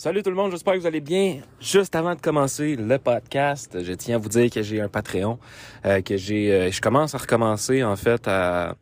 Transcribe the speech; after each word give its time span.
Salut 0.00 0.22
tout 0.22 0.30
le 0.30 0.36
monde, 0.36 0.52
j'espère 0.52 0.74
que 0.74 0.78
vous 0.78 0.86
allez 0.86 1.00
bien. 1.00 1.40
Juste 1.60 1.96
avant 1.96 2.14
de 2.14 2.20
commencer 2.20 2.76
le 2.76 2.98
podcast, 2.98 3.82
je 3.82 3.92
tiens 3.94 4.14
à 4.14 4.18
vous 4.18 4.28
dire 4.28 4.48
que 4.48 4.62
j'ai 4.62 4.80
un 4.80 4.88
Patreon, 4.88 5.40
euh, 5.84 6.02
que 6.02 6.16
j'ai, 6.16 6.52
euh, 6.52 6.70
je 6.70 6.80
commence 6.80 7.16
à 7.16 7.18
recommencer 7.18 7.82
en 7.82 7.96
fait 7.96 8.28
à, 8.28 8.76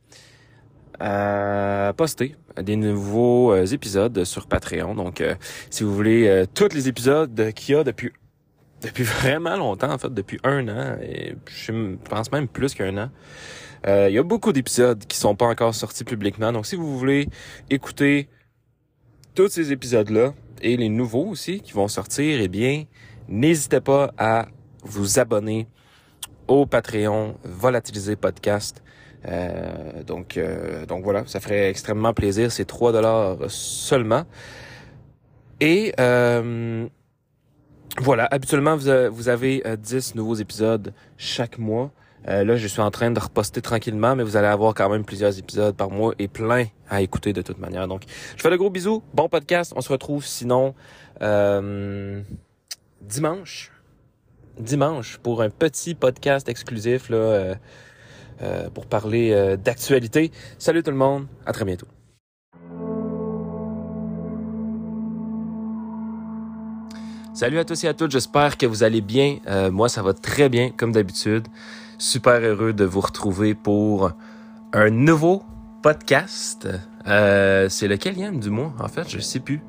poster 1.96 2.36
des 2.60 2.76
nouveaux 2.76 3.50
euh, 3.54 3.64
épisodes 3.64 4.24
sur 4.24 4.46
Patreon. 4.46 4.94
Donc, 4.94 5.24
si 5.70 5.84
vous 5.84 5.94
voulez 5.94 6.44
tous 6.52 6.74
les 6.74 6.86
épisodes 6.86 7.50
qu'il 7.54 7.74
y 7.74 7.78
a 7.78 7.82
depuis 7.82 8.12
depuis 8.82 9.04
vraiment 9.22 9.56
longtemps, 9.56 9.90
en 9.90 9.96
fait, 9.96 10.12
depuis 10.12 10.38
un 10.44 10.68
an, 10.68 10.98
et 11.00 11.34
je 11.46 11.96
pense 12.10 12.30
même 12.30 12.46
plus 12.46 12.74
qu'un 12.74 12.94
an. 12.98 13.10
Il 13.86 14.12
y 14.12 14.18
a 14.18 14.22
beaucoup 14.22 14.52
d'épisodes 14.52 15.02
qui 15.06 15.16
sont 15.16 15.34
pas 15.34 15.46
encore 15.46 15.74
sortis 15.74 16.04
publiquement. 16.04 16.52
Donc, 16.52 16.66
si 16.66 16.76
vous 16.76 16.98
voulez 16.98 17.30
écouter 17.70 18.28
tous 19.36 19.48
ces 19.48 19.70
épisodes-là, 19.70 20.32
et 20.62 20.78
les 20.78 20.88
nouveaux 20.88 21.26
aussi 21.26 21.60
qui 21.60 21.72
vont 21.72 21.88
sortir, 21.88 22.40
eh 22.40 22.48
bien, 22.48 22.84
n'hésitez 23.28 23.82
pas 23.82 24.10
à 24.16 24.46
vous 24.82 25.18
abonner 25.18 25.68
au 26.48 26.64
Patreon 26.64 27.36
Volatiliser 27.44 28.16
Podcast. 28.16 28.82
Euh, 29.28 30.02
donc, 30.04 30.38
euh, 30.38 30.86
donc 30.86 31.04
voilà, 31.04 31.24
ça 31.26 31.40
ferait 31.40 31.68
extrêmement 31.68 32.14
plaisir. 32.14 32.50
C'est 32.50 32.64
3 32.64 32.92
dollars 32.92 33.36
seulement. 33.48 34.24
Et 35.60 35.92
euh, 36.00 36.88
voilà, 37.98 38.26
habituellement, 38.30 38.74
vous, 38.74 38.88
vous 39.10 39.28
avez 39.28 39.62
10 39.78 40.14
nouveaux 40.14 40.36
épisodes 40.36 40.94
chaque 41.18 41.58
mois. 41.58 41.92
Euh, 42.28 42.44
là, 42.44 42.56
je 42.56 42.66
suis 42.66 42.80
en 42.80 42.90
train 42.90 43.10
de 43.10 43.20
reposter 43.20 43.62
tranquillement, 43.62 44.16
mais 44.16 44.24
vous 44.24 44.36
allez 44.36 44.48
avoir 44.48 44.74
quand 44.74 44.88
même 44.88 45.04
plusieurs 45.04 45.38
épisodes 45.38 45.76
par 45.76 45.90
mois 45.90 46.12
et 46.18 46.26
plein 46.26 46.66
à 46.90 47.00
écouter 47.00 47.32
de 47.32 47.42
toute 47.42 47.58
manière. 47.58 47.86
Donc, 47.86 48.02
je 48.36 48.42
fais 48.42 48.50
de 48.50 48.56
gros 48.56 48.70
bisous, 48.70 49.02
bon 49.14 49.28
podcast. 49.28 49.72
On 49.76 49.80
se 49.80 49.90
retrouve 49.90 50.24
sinon 50.24 50.74
euh, 51.22 52.20
dimanche. 53.00 53.72
Dimanche 54.58 55.18
pour 55.18 55.42
un 55.42 55.50
petit 55.50 55.94
podcast 55.94 56.48
exclusif 56.48 57.10
là, 57.10 57.16
euh, 57.16 57.54
euh 58.42 58.70
pour 58.70 58.86
parler 58.86 59.32
euh, 59.32 59.56
d'actualité. 59.56 60.32
Salut 60.58 60.82
tout 60.82 60.90
le 60.90 60.96
monde, 60.96 61.26
à 61.44 61.52
très 61.52 61.64
bientôt. 61.64 61.86
Salut 67.36 67.58
à 67.58 67.66
tous 67.66 67.84
et 67.84 67.88
à 67.88 67.92
toutes, 67.92 68.12
j'espère 68.12 68.56
que 68.56 68.64
vous 68.64 68.82
allez 68.82 69.02
bien. 69.02 69.40
Euh, 69.46 69.70
moi, 69.70 69.90
ça 69.90 70.00
va 70.00 70.14
très 70.14 70.48
bien, 70.48 70.70
comme 70.70 70.92
d'habitude. 70.92 71.46
Super 71.98 72.40
heureux 72.40 72.72
de 72.72 72.84
vous 72.84 73.00
retrouver 73.00 73.54
pour 73.54 74.12
un 74.72 74.90
nouveau 74.90 75.42
podcast. 75.82 76.68
Euh, 77.06 77.68
c'est 77.68 77.88
le 77.88 77.96
quatrième 77.96 78.38
du 78.38 78.50
mois, 78.50 78.74
en 78.78 78.88
fait, 78.88 79.08
je 79.08 79.18
sais 79.18 79.40
plus. 79.40 79.62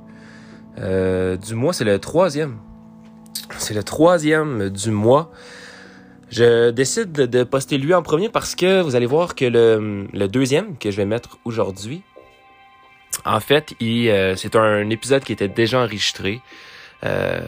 Euh, 0.80 1.38
du 1.38 1.56
mois, 1.56 1.74
c'est 1.74 1.86
le 1.86 2.00
troisième. 2.00 2.58
C'est 3.58 3.74
le 3.74 3.84
troisième 3.84 4.70
du 4.70 4.92
mois. 4.92 5.32
Je 6.30 6.72
décide 6.72 7.14
de 7.14 7.44
poster 7.44 7.78
lui 7.78 7.94
en 7.94 8.02
premier 8.02 8.30
parce 8.30 8.56
que 8.56 8.82
vous 8.82 8.96
allez 8.96 9.06
voir 9.06 9.34
que 9.34 9.46
le, 9.46 10.28
deuxième 10.28 10.78
que 10.78 10.92
je 10.92 10.98
vais 10.98 11.06
mettre 11.06 11.38
aujourd'hui, 11.46 12.04
en 13.24 13.40
fait, 13.40 13.74
euh, 13.82 14.36
c'est 14.36 14.56
un 14.56 14.90
épisode 14.90 15.24
qui 15.24 15.32
était 15.32 15.48
déjà 15.48 15.80
enregistré. 15.80 16.42
Euh, 17.06 17.40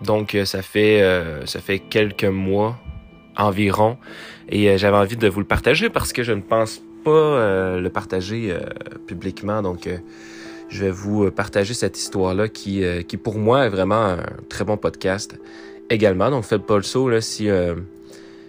donc 0.00 0.36
ça 0.44 0.62
fait 0.62 1.02
euh, 1.02 1.46
ça 1.46 1.60
fait 1.60 1.78
quelques 1.78 2.24
mois 2.24 2.76
environ 3.36 3.96
et 4.48 4.70
euh, 4.70 4.76
j'avais 4.76 4.96
envie 4.96 5.16
de 5.16 5.28
vous 5.28 5.40
le 5.40 5.46
partager 5.46 5.90
parce 5.90 6.12
que 6.12 6.22
je 6.22 6.32
ne 6.32 6.40
pense 6.40 6.80
pas 7.04 7.10
euh, 7.10 7.80
le 7.80 7.90
partager 7.90 8.50
euh, 8.50 8.60
publiquement 9.06 9.62
donc 9.62 9.88
je 10.68 10.84
vais 10.84 10.90
vous 10.90 11.30
partager 11.30 11.74
cette 11.74 11.98
histoire 11.98 12.34
là 12.34 12.48
qui 12.48 12.82
qui 13.06 13.16
pour 13.16 13.38
moi 13.38 13.66
est 13.66 13.68
vraiment 13.70 14.04
un 14.04 14.18
très 14.48 14.64
bon 14.64 14.76
podcast 14.76 15.38
également 15.90 16.30
donc 16.30 16.44
faites 16.44 16.64
pas 16.64 16.76
le 16.76 16.82
saut 16.82 17.08
là 17.08 17.20
si 17.20 17.48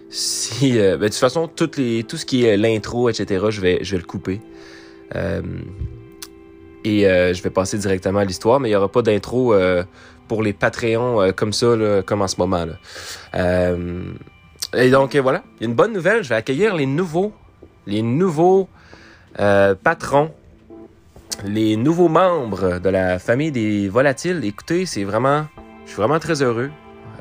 si 0.08 0.72
ben, 0.72 0.98
de 0.98 1.06
toute 1.06 1.14
façon 1.14 1.48
toutes 1.48 1.76
les 1.76 2.04
tout 2.04 2.16
ce 2.16 2.24
qui 2.24 2.44
est 2.44 2.56
l'intro 2.56 3.08
etc 3.10 3.46
je 3.50 3.60
vais 3.60 3.78
je 3.82 3.92
vais 3.92 3.98
le 3.98 4.06
couper 4.06 4.40
et 6.86 7.08
euh, 7.08 7.34
je 7.34 7.42
vais 7.42 7.50
passer 7.50 7.78
directement 7.78 8.20
à 8.20 8.24
l'histoire, 8.24 8.60
mais 8.60 8.68
il 8.68 8.72
n'y 8.72 8.76
aura 8.76 8.88
pas 8.88 9.02
d'intro 9.02 9.52
euh, 9.52 9.82
pour 10.28 10.42
les 10.42 10.52
Patreons 10.52 11.20
euh, 11.20 11.32
comme 11.32 11.52
ça, 11.52 11.74
là, 11.74 12.02
comme 12.02 12.22
en 12.22 12.28
ce 12.28 12.36
moment. 12.38 12.64
Là. 12.64 13.76
Et 14.76 14.90
donc 14.90 15.16
voilà, 15.16 15.42
il 15.56 15.62
y 15.62 15.66
a 15.66 15.68
une 15.68 15.74
bonne 15.74 15.92
nouvelle, 15.92 16.22
je 16.22 16.28
vais 16.28 16.34
accueillir 16.34 16.74
les 16.74 16.86
nouveaux, 16.86 17.32
les 17.86 18.02
nouveaux 18.02 18.68
patrons, 19.36 20.30
les 21.44 21.76
nouveaux 21.76 22.08
membres 22.08 22.78
de 22.78 22.88
la 22.88 23.18
famille 23.18 23.52
des 23.52 23.88
volatiles. 23.88 24.44
Écoutez, 24.44 24.86
c'est 24.86 25.04
vraiment, 25.04 25.46
je 25.84 25.90
suis 25.90 25.96
vraiment 25.96 26.18
très 26.18 26.42
heureux. 26.42 26.70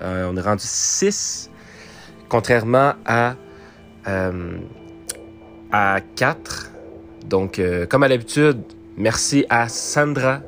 on 0.01 0.37
est 0.37 0.41
rendu 0.41 0.63
6, 0.63 1.49
contrairement 2.29 2.93
à, 3.05 3.35
à 5.71 5.99
4. 6.15 6.71
Donc, 7.25 7.61
comme 7.89 8.03
à 8.03 8.07
l'habitude, 8.07 8.61
Merci 8.97 9.45
à 9.49 9.67
Sandra, 9.67 10.41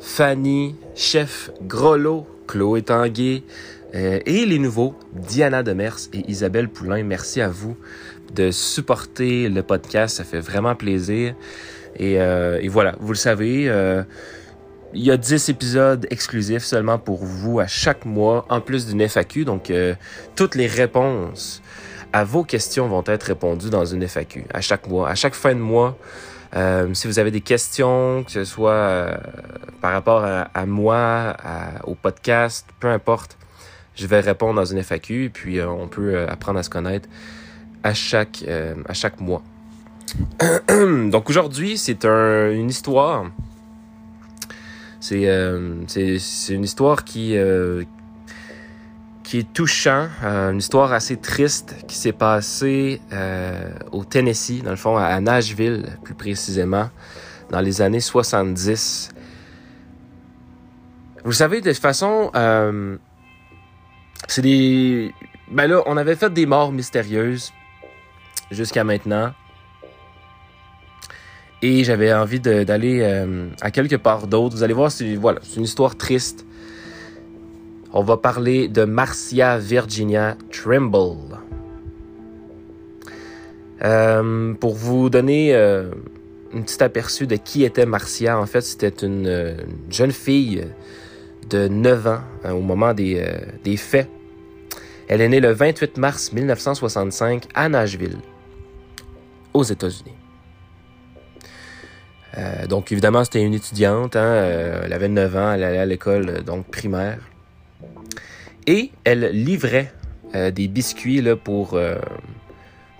Fanny, 0.00 0.74
Chef 0.96 1.52
Grollo, 1.62 2.26
Chloé 2.48 2.82
Tanguay 2.82 3.44
euh, 3.94 4.20
et 4.26 4.46
les 4.46 4.58
nouveaux, 4.58 4.94
Diana 5.12 5.62
Demers 5.62 5.98
et 6.12 6.30
Isabelle 6.30 6.68
Poulain. 6.68 7.02
Merci 7.02 7.40
à 7.40 7.48
vous 7.48 7.76
de 8.34 8.50
supporter 8.50 9.48
le 9.48 9.62
podcast. 9.62 10.16
Ça 10.16 10.24
fait 10.24 10.40
vraiment 10.40 10.74
plaisir. 10.74 11.34
Et, 11.96 12.20
euh, 12.20 12.60
et 12.60 12.68
voilà, 12.68 12.94
vous 13.00 13.12
le 13.12 13.18
savez, 13.18 13.68
euh, 13.68 14.02
il 14.92 15.04
y 15.04 15.10
a 15.10 15.16
10 15.16 15.48
épisodes 15.48 16.06
exclusifs 16.10 16.64
seulement 16.64 16.98
pour 16.98 17.24
vous 17.24 17.60
à 17.60 17.66
chaque 17.66 18.04
mois, 18.04 18.46
en 18.48 18.60
plus 18.60 18.86
d'une 18.86 19.06
FAQ. 19.06 19.44
Donc, 19.44 19.70
euh, 19.70 19.94
toutes 20.36 20.54
les 20.54 20.66
réponses 20.66 21.62
à 22.12 22.24
vos 22.24 22.42
questions 22.44 22.88
vont 22.88 23.04
être 23.06 23.24
répondues 23.24 23.70
dans 23.70 23.84
une 23.84 24.02
FAQ 24.02 24.46
à 24.52 24.60
chaque 24.60 24.88
mois. 24.88 25.08
À 25.08 25.14
chaque 25.14 25.34
fin 25.34 25.54
de 25.54 25.60
mois, 25.60 25.96
euh, 26.56 26.92
si 26.94 27.06
vous 27.06 27.18
avez 27.18 27.30
des 27.30 27.40
questions, 27.40 28.24
que 28.24 28.32
ce 28.32 28.44
soit 28.44 28.72
euh, 28.72 29.16
par 29.80 29.92
rapport 29.92 30.24
à, 30.24 30.42
à 30.54 30.66
moi, 30.66 31.36
à, 31.38 31.86
au 31.86 31.94
podcast, 31.94 32.66
peu 32.80 32.88
importe, 32.88 33.36
je 34.00 34.06
vais 34.06 34.20
répondre 34.20 34.54
dans 34.54 34.64
une 34.64 34.82
FAQ 34.82 35.24
et 35.24 35.28
puis 35.28 35.58
euh, 35.58 35.68
on 35.68 35.86
peut 35.86 36.14
euh, 36.14 36.26
apprendre 36.26 36.58
à 36.58 36.62
se 36.62 36.70
connaître 36.70 37.08
à 37.82 37.92
chaque, 37.92 38.44
euh, 38.48 38.74
à 38.88 38.94
chaque 38.94 39.20
mois. 39.20 39.42
Donc 40.68 41.28
aujourd'hui, 41.28 41.76
c'est 41.76 42.04
un, 42.06 42.50
une 42.50 42.70
histoire. 42.70 43.30
C'est 45.00 45.24
une 45.24 46.64
histoire 46.64 47.04
qui, 47.04 47.34
qui 49.22 49.38
est 49.38 49.52
touchant, 49.54 50.08
une 50.22 50.58
histoire 50.58 50.92
assez 50.92 51.16
triste 51.16 51.74
qui 51.88 51.96
s'est 51.96 52.12
passée 52.12 53.00
au 53.92 54.04
Tennessee, 54.04 54.62
dans 54.62 54.70
le 54.70 54.76
fond 54.76 54.98
à 54.98 55.18
Nashville 55.20 55.86
plus 56.04 56.12
précisément, 56.12 56.90
dans 57.50 57.60
les 57.60 57.80
années 57.80 58.00
70. 58.00 59.08
Vous 61.24 61.32
savez, 61.32 61.62
de 61.62 61.72
façon, 61.72 62.30
c'est 64.32 64.42
des... 64.42 65.12
Ben 65.50 65.66
là, 65.66 65.82
on 65.86 65.96
avait 65.96 66.16
fait 66.16 66.32
des 66.32 66.46
morts 66.46 66.72
mystérieuses 66.72 67.52
jusqu'à 68.50 68.84
maintenant. 68.84 69.32
Et 71.62 71.84
j'avais 71.84 72.12
envie 72.12 72.40
d'aller 72.40 73.00
euh, 73.02 73.48
à 73.60 73.70
quelque 73.70 73.96
part 73.96 74.26
d'autre. 74.26 74.56
Vous 74.56 74.62
allez 74.62 74.72
voir, 74.74 74.90
c'est 74.90 75.16
voilà, 75.16 75.40
une 75.56 75.64
histoire 75.64 75.96
triste 75.96 76.46
on 77.92 78.02
va 78.02 78.16
parler 78.16 78.68
de 78.68 78.84
Marcia 78.84 79.58
Virginia 79.58 80.36
Trimble. 80.52 81.38
Euh, 83.82 84.54
pour 84.54 84.74
vous 84.74 85.10
donner 85.10 85.54
euh, 85.54 85.90
un 86.54 86.60
petit 86.60 86.82
aperçu 86.84 87.26
de 87.26 87.34
qui 87.34 87.64
était 87.64 87.86
Marcia, 87.86 88.38
en 88.38 88.46
fait, 88.46 88.60
c'était 88.60 89.04
une, 89.04 89.26
une, 89.26 89.92
jeune 89.92 90.12
fille 90.12 90.66
de 91.48 91.66
9 91.66 92.06
ans 92.06 92.20
au 92.48 92.60
moment 92.60 92.94
des, 92.94 93.26
des 93.64 93.76
faits. 93.76 94.08
Elle 95.10 95.22
est 95.22 95.28
née 95.28 95.40
le 95.40 95.50
28 95.50 95.96
mars 95.96 96.32
1965 96.32 97.48
à 97.52 97.68
Nashville, 97.68 98.18
aux 99.52 99.64
États-Unis. 99.64 100.14
Euh, 102.38 102.68
donc 102.68 102.92
évidemment, 102.92 103.24
c'était 103.24 103.42
une 103.42 103.54
étudiante. 103.54 104.14
Hein, 104.14 104.44
elle 104.84 104.92
avait 104.92 105.08
9 105.08 105.36
ans, 105.36 105.52
elle 105.52 105.64
allait 105.64 105.78
à 105.78 105.84
l'école 105.84 106.44
donc 106.44 106.66
primaire. 106.66 107.18
Et 108.68 108.92
elle 109.02 109.30
livrait 109.32 109.92
euh, 110.36 110.52
des 110.52 110.68
biscuits 110.68 111.20
là, 111.20 111.34
pour, 111.34 111.74
euh, 111.74 111.96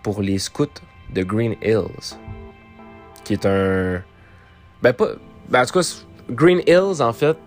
pour 0.03 0.21
les 0.21 0.41
scouts 0.41 0.67
de 1.15 1.23
Green 1.23 1.55
Hills. 1.63 2.17
Qui 3.23 3.35
est 3.35 3.47
un. 3.47 4.03
Ben, 4.83 4.93
pas. 4.95 5.11
Ben, 5.49 5.63
en 5.63 5.65
tout 5.65 5.75
cas, 5.75 6.05
Green 6.29 6.61
Hills, 6.67 7.01
en 7.03 7.13
fait, 7.13 7.39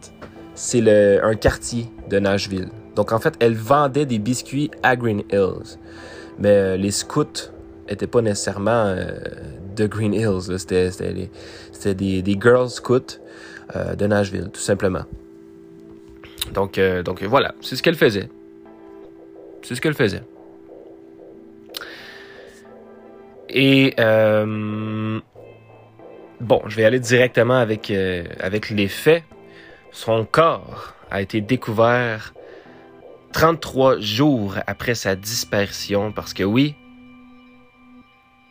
c'est 0.55 1.21
un 1.21 1.35
quartier 1.35 1.89
de 2.09 2.17
Nashville. 2.19 2.69
Donc, 2.95 3.11
en 3.11 3.19
fait, 3.19 3.35
elle 3.39 3.55
vendait 3.55 4.05
des 4.05 4.19
biscuits 4.19 4.69
à 4.83 4.95
Green 4.95 5.23
Hills. 5.31 5.77
Mais 6.39 6.49
euh, 6.49 6.77
les 6.77 6.91
scouts 6.91 7.51
étaient 7.87 8.07
pas 8.07 8.21
nécessairement 8.21 8.85
euh, 8.85 9.11
de 9.75 9.87
Green 9.87 10.13
Hills. 10.13 10.57
C'était 10.57 10.89
des, 11.95 12.21
des 12.21 12.37
Girl 12.39 12.69
Scouts 12.69 13.19
euh, 13.75 13.95
de 13.95 14.07
Nashville, 14.07 14.49
tout 14.51 14.61
simplement. 14.61 15.03
Donc, 16.53 16.79
donc 17.05 17.23
voilà, 17.23 17.55
c'est 17.61 17.75
ce 17.77 17.81
qu'elle 17.81 17.95
faisait. 17.95 18.29
C'est 19.61 19.75
ce 19.75 19.81
qu'elle 19.81 19.93
faisait. 19.93 20.23
Et 23.49 23.93
bon, 26.41 26.61
je 26.67 26.75
vais 26.75 26.83
aller 26.83 26.99
directement 26.99 27.57
avec, 27.57 27.91
avec 28.39 28.69
les 28.69 28.89
faits. 28.89 29.23
Son 29.91 30.25
corps 30.25 30.93
a 31.09 31.21
été 31.21 31.39
découvert 31.39 32.33
33 33.33 33.99
jours 33.99 34.55
après 34.67 34.95
sa 34.95 35.15
disparition 35.15 36.11
parce 36.11 36.33
que 36.33 36.43
oui, 36.43 36.75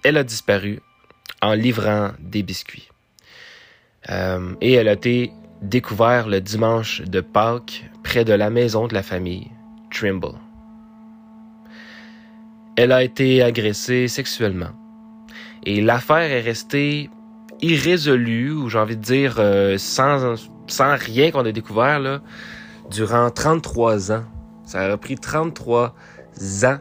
elle 0.05 0.17
a 0.17 0.25
disparu 0.25 0.81
en 1.41 1.55
livrant 1.55 2.11
des 2.19 2.43
biscuits. 2.43 2.89
Euh, 4.11 4.55
et 4.61 4.73
elle 4.73 4.89
a 4.89 4.93
été 4.93 5.33
découverte 5.63 6.27
le 6.27 6.41
dimanche 6.41 7.03
de 7.03 7.21
Pâques 7.21 7.85
près 8.03 8.25
de 8.25 8.33
la 8.33 8.51
maison 8.51 8.89
de 8.89 8.95
la 8.95 9.03
famille, 9.03 9.51
Trimble. 9.93 10.35
Elle 12.77 12.91
a 12.91 13.03
été 13.03 13.43
agressée 13.43 14.09
sexuellement. 14.09 14.71
Et 15.65 15.81
l'affaire 15.81 16.33
est 16.33 16.41
restée 16.41 17.11
irrésolue, 17.61 18.51
ou 18.51 18.69
j'ai 18.69 18.79
envie 18.79 18.97
de 18.97 19.03
dire 19.03 19.37
euh, 19.39 19.79
sans, 19.79 20.35
rien 20.69 21.31
qu'on 21.31 21.45
ait 21.45 21.53
découvert, 21.53 22.01
là, 22.01 22.21
durant 22.91 23.31
33 23.31 24.11
ans. 24.11 24.25
Ça 24.73 24.81
a 24.91 24.97
pris 24.97 25.17
33 25.17 25.95
ans 26.65 26.79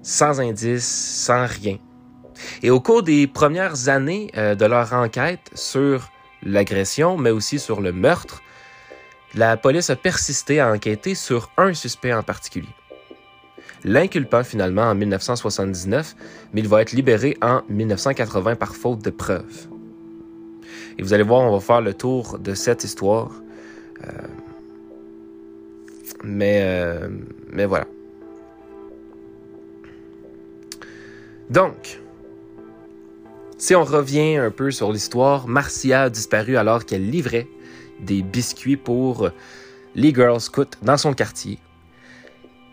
sans 0.00 0.40
indice, 0.40 0.86
sans 0.86 1.44
rien. 1.44 1.78
Et 2.62 2.70
au 2.70 2.78
cours 2.78 3.02
des 3.02 3.26
premières 3.26 3.88
années 3.88 4.30
euh, 4.36 4.54
de 4.54 4.64
leur 4.64 4.92
enquête 4.92 5.50
sur 5.54 6.08
l'agression, 6.40 7.16
mais 7.16 7.30
aussi 7.30 7.58
sur 7.58 7.80
le 7.80 7.90
meurtre, 7.90 8.42
la 9.34 9.56
police 9.56 9.90
a 9.90 9.96
persisté 9.96 10.60
à 10.60 10.70
enquêter 10.70 11.16
sur 11.16 11.50
un 11.56 11.74
suspect 11.74 12.14
en 12.14 12.22
particulier. 12.22 12.68
L'inculpant 13.82 14.44
finalement 14.44 14.84
en 14.84 14.94
1979, 14.94 16.14
mais 16.52 16.60
il 16.60 16.68
va 16.68 16.82
être 16.82 16.92
libéré 16.92 17.36
en 17.42 17.62
1980 17.68 18.54
par 18.54 18.76
faute 18.76 19.02
de 19.02 19.10
preuves. 19.10 19.66
Et 20.96 21.02
vous 21.02 21.12
allez 21.12 21.24
voir, 21.24 21.40
on 21.40 21.50
va 21.50 21.60
faire 21.60 21.80
le 21.80 21.94
tour 21.94 22.38
de 22.38 22.54
cette 22.54 22.84
histoire. 22.84 23.32
Euh, 24.06 24.28
mais, 26.22 26.60
euh, 26.62 27.08
mais 27.50 27.66
voilà. 27.66 27.86
Donc, 31.50 32.00
si 33.56 33.74
on 33.74 33.84
revient 33.84 34.36
un 34.36 34.50
peu 34.50 34.70
sur 34.70 34.92
l'histoire, 34.92 35.48
Marcia 35.48 36.02
a 36.02 36.10
disparu 36.10 36.56
alors 36.56 36.84
qu'elle 36.84 37.10
livrait 37.10 37.48
des 38.00 38.22
biscuits 38.22 38.76
pour 38.76 39.30
les 39.94 40.14
Girl 40.14 40.40
Scouts 40.40 40.76
dans 40.82 40.96
son 40.96 41.12
quartier. 41.12 41.58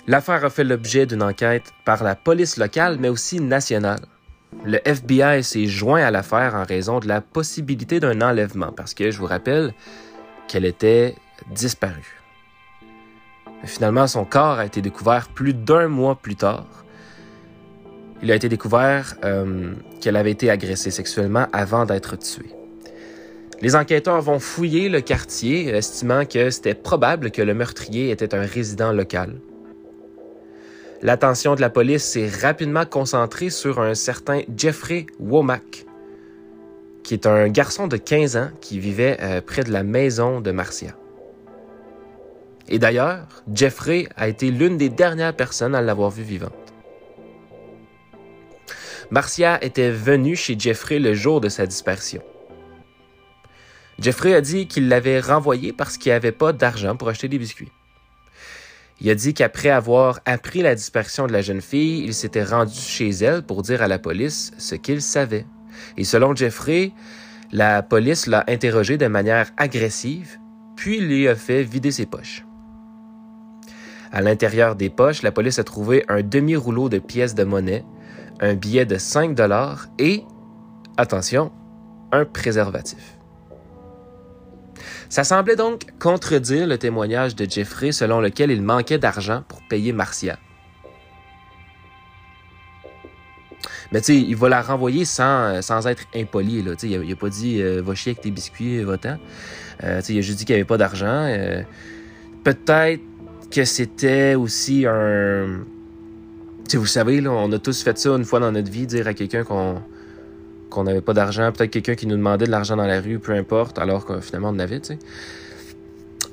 L'affaire 0.07 0.45
a 0.45 0.49
fait 0.49 0.63
l'objet 0.63 1.05
d'une 1.05 1.23
enquête 1.23 1.73
par 1.83 2.03
la 2.03 2.15
police 2.15 2.57
locale, 2.57 2.97
mais 2.99 3.09
aussi 3.09 3.39
nationale. 3.39 4.01
Le 4.63 4.79
FBI 4.87 5.43
s'est 5.43 5.65
joint 5.65 6.03
à 6.03 6.11
l'affaire 6.11 6.53
en 6.53 6.63
raison 6.63 6.99
de 6.99 7.07
la 7.07 7.21
possibilité 7.21 7.99
d'un 7.99 8.21
enlèvement, 8.21 8.71
parce 8.71 8.93
que 8.93 9.09
je 9.09 9.17
vous 9.17 9.25
rappelle 9.25 9.73
qu'elle 10.47 10.65
était 10.65 11.15
disparue. 11.49 12.21
Finalement, 13.65 14.07
son 14.07 14.25
corps 14.25 14.59
a 14.59 14.65
été 14.65 14.81
découvert 14.81 15.27
plus 15.29 15.53
d'un 15.53 15.87
mois 15.87 16.15
plus 16.15 16.35
tard 16.35 16.65
il 18.25 18.31
a 18.31 18.35
été 18.35 18.49
découvert 18.49 19.15
euh, 19.23 19.73
qu'elle 20.01 20.15
avait 20.15 20.31
été 20.31 20.49
agressée 20.49 20.91
sexuellement 20.91 21.47
avant 21.53 21.85
d'être 21.85 22.17
tuée. 22.17 22.49
Les 23.61 23.75
enquêteurs 23.75 24.21
vont 24.21 24.39
fouiller 24.39 24.89
le 24.89 24.99
quartier, 25.01 25.67
estimant 25.67 26.25
que 26.25 26.49
c'était 26.49 26.73
probable 26.73 27.29
que 27.31 27.41
le 27.41 27.53
meurtrier 27.53 28.09
était 28.09 28.35
un 28.35 28.41
résident 28.41 28.91
local. 28.91 29.35
L'attention 31.03 31.53
de 31.53 31.61
la 31.61 31.69
police 31.69 32.03
s'est 32.03 32.27
rapidement 32.27 32.85
concentrée 32.85 33.49
sur 33.49 33.79
un 33.79 33.93
certain 33.93 34.41
Jeffrey 34.57 35.05
Womack, 35.19 35.85
qui 37.03 37.13
est 37.13 37.27
un 37.27 37.47
garçon 37.49 37.87
de 37.87 37.97
15 37.97 38.37
ans 38.37 38.49
qui 38.59 38.79
vivait 38.79 39.17
euh, 39.21 39.39
près 39.39 39.63
de 39.63 39.71
la 39.71 39.83
maison 39.83 40.41
de 40.41 40.49
Marcia. 40.51 40.95
Et 42.67 42.79
d'ailleurs, 42.79 43.27
Jeffrey 43.53 44.07
a 44.15 44.27
été 44.27 44.49
l'une 44.51 44.77
des 44.77 44.89
dernières 44.89 45.35
personnes 45.35 45.75
à 45.75 45.81
l'avoir 45.81 46.09
vu 46.09 46.23
vivante. 46.23 46.53
Marcia 49.11 49.63
était 49.63 49.91
venue 49.91 50.35
chez 50.35 50.57
Jeffrey 50.57 50.99
le 50.99 51.13
jour 51.13 51.41
de 51.41 51.49
sa 51.49 51.67
disparition. 51.67 52.23
Jeffrey 53.99 54.33
a 54.33 54.41
dit 54.41 54.67
qu'il 54.67 54.89
l'avait 54.89 55.19
renvoyé 55.19 55.73
parce 55.73 55.97
qu'il 55.97 56.11
n'avait 56.11 56.31
pas 56.31 56.53
d'argent 56.53 56.95
pour 56.95 57.07
acheter 57.07 57.27
des 57.27 57.37
biscuits. 57.37 57.71
Il 58.99 59.09
a 59.09 59.15
dit 59.15 59.33
qu'après 59.33 59.69
avoir 59.69 60.19
appris 60.25 60.61
la 60.61 60.73
disparition 60.73 61.27
de 61.27 61.33
la 61.33 61.41
jeune 61.41 61.61
fille, 61.61 62.03
il 62.03 62.13
s'était 62.13 62.43
rendu 62.43 62.79
chez 62.79 63.09
elle 63.09 63.43
pour 63.43 63.61
dire 63.61 63.81
à 63.81 63.87
la 63.87 63.99
police 63.99 64.51
ce 64.57 64.75
qu'il 64.75 65.01
savait. 65.01 65.45
Et 65.97 66.03
selon 66.03 66.35
Jeffrey, 66.35 66.91
la 67.51 67.83
police 67.83 68.27
l'a 68.27 68.43
interrogé 68.47 68.97
de 68.97 69.07
manière 69.07 69.51
agressive, 69.57 70.37
puis 70.75 70.99
lui 70.99 71.27
a 71.27 71.35
fait 71.35 71.63
vider 71.63 71.91
ses 71.91 72.05
poches. 72.05 72.44
À 74.11 74.21
l'intérieur 74.21 74.75
des 74.75 74.89
poches, 74.89 75.21
la 75.21 75.31
police 75.31 75.59
a 75.59 75.63
trouvé 75.63 76.05
un 76.07 76.21
demi-rouleau 76.21 76.89
de 76.89 76.99
pièces 76.99 77.35
de 77.35 77.43
monnaie, 77.43 77.83
un 78.39 78.53
billet 78.53 78.85
de 78.85 78.97
5 78.97 79.35
dollars 79.35 79.87
et, 79.99 80.23
attention, 80.97 81.51
un 82.11 82.25
préservatif. 82.25 83.17
Ça 85.09 85.23
semblait 85.23 85.55
donc 85.55 85.85
contredire 85.99 86.67
le 86.67 86.77
témoignage 86.77 87.35
de 87.35 87.49
Jeffrey 87.49 87.91
selon 87.91 88.19
lequel 88.19 88.51
il 88.51 88.61
manquait 88.61 88.97
d'argent 88.97 89.43
pour 89.47 89.61
payer 89.67 89.93
Marcia. 89.93 90.37
Mais 93.91 94.01
tu 94.01 94.07
sais, 94.07 94.17
il 94.17 94.35
va 94.35 94.49
la 94.49 94.61
renvoyer 94.61 95.05
sans, 95.05 95.61
sans 95.61 95.87
être 95.87 96.03
impoli. 96.15 96.61
Là. 96.61 96.73
Il 96.83 97.07
n'a 97.07 97.15
pas 97.15 97.29
dit 97.29 97.61
euh, 97.61 97.81
va 97.81 97.95
chier 97.95 98.11
avec 98.11 98.21
tes 98.21 98.31
biscuits, 98.31 98.83
va-t'en. 98.83 99.17
Euh, 99.83 100.01
il 100.09 100.17
a 100.17 100.21
juste 100.21 100.39
dit 100.39 100.45
qu'il 100.45 100.55
n'y 100.55 100.61
avait 100.61 100.67
pas 100.67 100.77
d'argent. 100.77 101.27
Euh, 101.29 101.61
peut-être 102.43 103.01
que 103.55 103.63
c'était 103.63 104.35
aussi 104.35 104.85
un, 104.85 105.63
vous 106.73 106.85
savez, 106.85 107.21
là, 107.21 107.31
on 107.31 107.51
a 107.53 107.59
tous 107.59 107.83
fait 107.83 107.97
ça 107.97 108.09
une 108.09 108.25
fois 108.25 108.41
dans 108.41 108.51
notre 108.51 108.69
vie, 108.69 108.85
dire 108.85 109.07
à 109.07 109.13
quelqu'un 109.13 109.45
qu'on 109.45 110.83
n'avait 110.83 111.01
pas 111.01 111.13
d'argent, 111.13 111.49
peut-être 111.53 111.71
quelqu'un 111.71 111.95
qui 111.95 112.05
nous 112.05 112.17
demandait 112.17 112.45
de 112.45 112.51
l'argent 112.51 112.75
dans 112.75 112.85
la 112.85 112.99
rue, 112.99 113.19
peu 113.19 113.31
importe, 113.31 113.79
alors 113.79 114.05
que 114.05 114.19
finalement 114.19 114.49
on 114.49 114.55
en 114.55 114.59
avait, 114.59 114.81
tu 114.81 114.87
sais. 114.87 114.99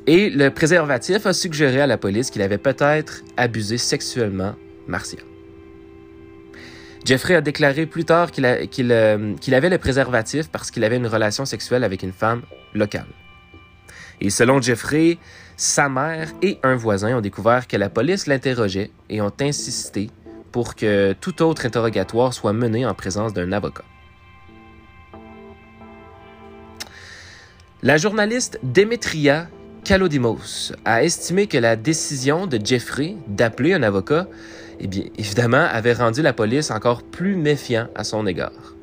Et 0.08 0.30
le 0.30 0.50
préservatif 0.50 1.26
a 1.26 1.32
suggéré 1.32 1.80
à 1.80 1.86
la 1.86 1.96
police 1.96 2.30
qu'il 2.30 2.42
avait 2.42 2.58
peut-être 2.58 3.22
abusé 3.36 3.78
sexuellement 3.78 4.56
Marcia. 4.88 5.20
Jeffrey 7.04 7.36
a 7.36 7.40
déclaré 7.40 7.86
plus 7.86 8.04
tard 8.04 8.32
qu'il 8.32 8.44
euh, 8.44 9.34
qu'il 9.40 9.54
avait 9.54 9.68
le 9.68 9.78
préservatif 9.78 10.48
parce 10.50 10.72
qu'il 10.72 10.82
avait 10.82 10.96
une 10.96 11.06
relation 11.06 11.44
sexuelle 11.44 11.84
avec 11.84 12.02
une 12.02 12.12
femme 12.12 12.42
locale. 12.74 13.06
Et 14.20 14.30
selon 14.30 14.60
Jeffrey, 14.60 15.18
sa 15.56 15.88
mère 15.88 16.28
et 16.42 16.58
un 16.62 16.76
voisin 16.76 17.16
ont 17.16 17.20
découvert 17.20 17.66
que 17.66 17.76
la 17.76 17.88
police 17.88 18.26
l'interrogeait 18.26 18.90
et 19.08 19.20
ont 19.20 19.32
insisté 19.40 20.10
pour 20.50 20.74
que 20.74 21.14
tout 21.14 21.42
autre 21.42 21.66
interrogatoire 21.66 22.34
soit 22.34 22.52
mené 22.52 22.84
en 22.86 22.94
présence 22.94 23.32
d'un 23.32 23.52
avocat. 23.52 23.84
La 27.82 27.96
journaliste 27.96 28.60
Demetria 28.62 29.48
Kalodimos 29.84 30.72
a 30.84 31.02
estimé 31.02 31.48
que 31.48 31.58
la 31.58 31.74
décision 31.74 32.46
de 32.46 32.60
Jeffrey 32.64 33.16
d'appeler 33.26 33.74
un 33.74 33.82
avocat, 33.82 34.28
eh 34.78 34.86
bien, 34.86 35.04
évidemment, 35.18 35.66
avait 35.68 35.92
rendu 35.92 36.22
la 36.22 36.32
police 36.32 36.70
encore 36.70 37.02
plus 37.02 37.34
méfiant 37.34 37.88
à 37.96 38.04
son 38.04 38.26
égard. 38.26 38.76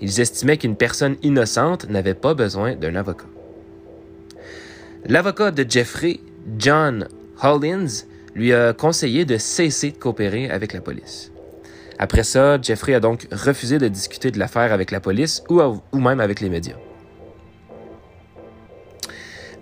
Ils 0.00 0.20
estimaient 0.20 0.56
qu'une 0.56 0.76
personne 0.76 1.16
innocente 1.22 1.90
n'avait 1.90 2.14
pas 2.14 2.32
besoin 2.32 2.74
d'un 2.74 2.94
avocat. 2.94 3.26
L'avocat 5.06 5.50
de 5.50 5.64
Jeffrey, 5.68 6.20
John 6.58 7.08
Hollins, 7.42 8.04
lui 8.34 8.52
a 8.52 8.72
conseillé 8.72 9.24
de 9.24 9.38
cesser 9.38 9.90
de 9.92 9.96
coopérer 9.96 10.50
avec 10.50 10.72
la 10.72 10.80
police. 10.80 11.32
Après 11.98 12.22
ça, 12.22 12.60
Jeffrey 12.60 12.94
a 12.94 13.00
donc 13.00 13.26
refusé 13.32 13.78
de 13.78 13.88
discuter 13.88 14.30
de 14.30 14.38
l'affaire 14.38 14.72
avec 14.72 14.90
la 14.90 15.00
police 15.00 15.42
ou, 15.48 15.60
même 15.98 16.20
avec 16.20 16.40
les 16.40 16.48
médias. 16.48 16.76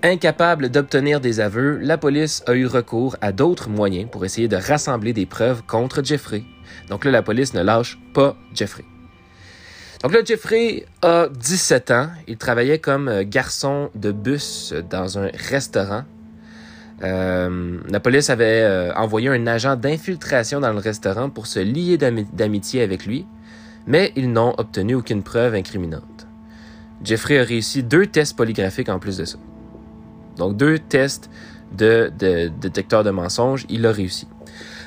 Incapable 0.03 0.69
d'obtenir 0.69 1.21
des 1.21 1.41
aveux, 1.41 1.79
la 1.79 1.99
police 1.99 2.43
a 2.47 2.55
eu 2.55 2.67
recours 2.67 3.17
à 3.21 3.33
d'autres 3.33 3.69
moyens 3.69 4.09
pour 4.11 4.25
essayer 4.25 4.47
de 4.47 4.57
rassembler 4.57 5.13
des 5.13 5.27
preuves 5.27 5.63
contre 5.65 6.05
Jeffrey. 6.05 6.45
Donc 6.89 7.05
là, 7.05 7.11
la 7.11 7.23
police 7.23 7.55
ne 7.55 7.63
lâche 7.63 7.99
pas 8.15 8.37
Jeffrey. 8.55 8.85
Donc 10.03 10.13
là, 10.13 10.21
Jeffrey 10.25 10.87
a 11.03 11.29
17 11.29 11.91
ans. 11.91 12.09
Il 12.29 12.37
travaillait 12.37 12.79
comme 12.79 13.09
euh, 13.09 13.25
garçon 13.27 13.91
de 13.95 14.13
bus 14.13 14.73
dans 14.89 15.19
un 15.19 15.29
restaurant 15.35 16.05
euh, 17.03 17.79
la 17.89 18.01
police 18.01 18.29
avait 18.29 18.63
euh, 18.63 18.93
envoyé 18.95 19.29
un 19.29 19.47
agent 19.47 19.77
d'infiltration 19.77 20.61
dans 20.61 20.73
le 20.73 20.79
restaurant 20.79 21.31
pour 21.31 21.47
se 21.47 21.61
lier 21.61 21.97
d'amitié 21.97 22.83
avec 22.83 23.07
lui, 23.07 23.27
mais 23.87 24.13
ils 24.17 24.33
n'ont 24.33 24.55
obtenu 24.59 24.97
aucune 24.97 25.23
preuve 25.23 25.55
incriminante. 25.55 26.27
Jeffrey 27.05 27.39
a 27.39 27.45
réussi 27.45 27.85
deux 27.85 28.07
tests 28.07 28.37
polygraphiques 28.37 28.89
en 28.89 28.99
plus 28.99 29.17
de 29.17 29.25
ça. 29.25 29.39
Donc 30.37 30.57
deux 30.57 30.79
tests 30.81 31.31
de, 31.77 32.11
détecteur 32.61 33.05
de 33.05 33.11
mensonges, 33.11 33.65
il 33.69 33.87
a 33.87 33.93
réussi. 33.93 34.27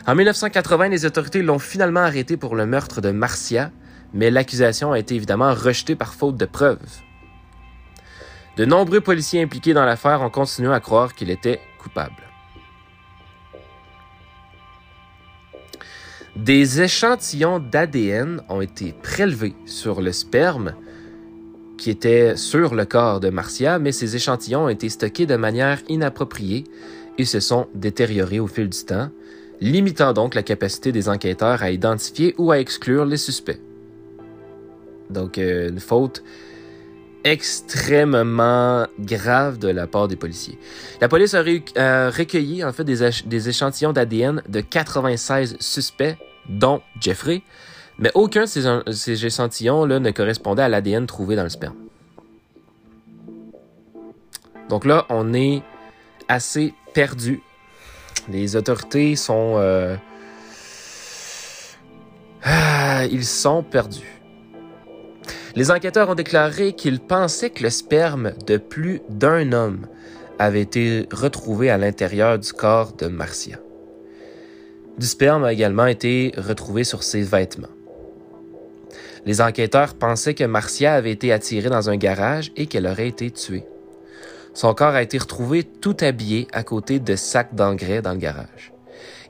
En 0.05 0.15
1980, 0.15 0.89
les 0.89 1.05
autorités 1.05 1.41
l'ont 1.41 1.59
finalement 1.59 2.01
arrêté 2.01 2.35
pour 2.35 2.55
le 2.55 2.65
meurtre 2.65 2.99
de 2.99 3.11
Marcia, 3.11 3.71
mais 4.13 4.31
l'accusation 4.31 4.91
a 4.91 4.99
été 4.99 5.15
évidemment 5.15 5.53
rejetée 5.53 5.95
par 5.95 6.13
faute 6.13 6.37
de 6.37 6.45
preuves. 6.45 7.01
De 8.57 8.65
nombreux 8.65 9.01
policiers 9.01 9.41
impliqués 9.41 9.73
dans 9.73 9.85
l'affaire 9.85 10.21
ont 10.21 10.29
continué 10.29 10.73
à 10.73 10.79
croire 10.79 11.13
qu'il 11.13 11.29
était 11.29 11.61
coupable. 11.79 12.23
Des 16.35 16.81
échantillons 16.81 17.59
d'ADN 17.59 18.41
ont 18.49 18.61
été 18.61 18.93
prélevés 18.93 19.55
sur 19.65 20.01
le 20.01 20.11
sperme 20.11 20.75
qui 21.77 21.89
était 21.89 22.37
sur 22.37 22.75
le 22.75 22.85
corps 22.85 23.19
de 23.19 23.29
Marcia, 23.29 23.79
mais 23.79 23.91
ces 23.91 24.15
échantillons 24.15 24.65
ont 24.65 24.69
été 24.69 24.87
stockés 24.87 25.25
de 25.25 25.35
manière 25.35 25.79
inappropriée 25.89 26.65
et 27.17 27.25
se 27.25 27.39
sont 27.39 27.67
détériorés 27.73 28.39
au 28.39 28.47
fil 28.47 28.69
du 28.69 28.83
temps, 28.85 29.09
limitant 29.59 30.13
donc 30.13 30.35
la 30.35 30.43
capacité 30.43 30.91
des 30.91 31.09
enquêteurs 31.09 31.63
à 31.63 31.71
identifier 31.71 32.35
ou 32.37 32.51
à 32.51 32.59
exclure 32.59 33.05
les 33.05 33.17
suspects. 33.17 33.59
Donc 35.11 35.37
euh, 35.37 35.69
une 35.69 35.79
faute 35.79 36.23
extrêmement 37.23 38.87
grave 38.99 39.59
de 39.59 39.67
la 39.67 39.87
part 39.87 40.07
des 40.07 40.15
policiers. 40.15 40.57
La 41.01 41.07
police 41.07 41.33
a 41.33 41.41
recueilli 42.09 42.63
en 42.63 42.73
fait 42.73 42.83
des, 42.83 43.49
échantillons 43.49 43.93
d'ADN 43.93 44.41
de 44.49 44.61
96 44.61 45.57
suspects, 45.59 46.17
dont 46.49 46.81
Jeffrey, 46.99 47.43
mais 47.99 48.11
aucun 48.15 48.45
de 48.45 48.91
ces, 48.91 49.25
échantillons 49.25 49.85
là, 49.85 49.99
ne 49.99 50.11
correspondait 50.11 50.63
à 50.63 50.69
l'ADN 50.69 51.05
trouvé 51.05 51.35
dans 51.35 51.43
le 51.43 51.49
sperme. 51.49 51.75
Donc 54.69 54.85
là, 54.85 55.05
on 55.09 55.33
est 55.33 55.61
assez 56.27 56.73
perdu. 56.93 57.41
Les 58.29 58.55
autorités 58.55 59.15
sont... 59.15 59.55
Euh, 59.57 59.95
ah, 62.43 63.05
ils 63.05 63.25
sont 63.25 63.61
perdus. 63.61 64.10
Les 65.55 65.69
enquêteurs 65.69 66.09
ont 66.09 66.15
déclaré 66.15 66.73
qu'ils 66.73 66.99
pensaient 66.99 67.49
que 67.49 67.63
le 67.63 67.69
sperme 67.69 68.33
de 68.47 68.57
plus 68.57 69.01
d'un 69.09 69.51
homme 69.51 69.85
avait 70.39 70.61
été 70.61 71.07
retrouvé 71.11 71.69
à 71.69 71.77
l'intérieur 71.77 72.39
du 72.39 72.53
corps 72.53 72.93
de 72.93 73.07
Marcia. 73.07 73.57
Du 74.97 75.05
sperme 75.05 75.43
a 75.43 75.53
également 75.53 75.85
été 75.85 76.31
retrouvé 76.37 76.83
sur 76.83 77.03
ses 77.03 77.21
vêtements. 77.21 77.67
Les 79.25 79.41
enquêteurs 79.41 79.93
pensaient 79.93 80.33
que 80.33 80.43
Marcia 80.43 80.93
avait 80.93 81.11
été 81.11 81.31
attirée 81.31 81.69
dans 81.69 81.89
un 81.89 81.97
garage 81.97 82.51
et 82.55 82.65
qu'elle 82.65 82.87
aurait 82.87 83.07
été 83.07 83.29
tuée. 83.29 83.65
Son 84.53 84.73
corps 84.73 84.95
a 84.95 85.03
été 85.03 85.17
retrouvé 85.17 85.63
tout 85.63 85.97
habillé 86.01 86.47
à 86.53 86.63
côté 86.63 86.99
de 86.99 87.15
sacs 87.15 87.55
d'engrais 87.55 88.01
dans 88.01 88.13
le 88.13 88.17
garage. 88.17 88.73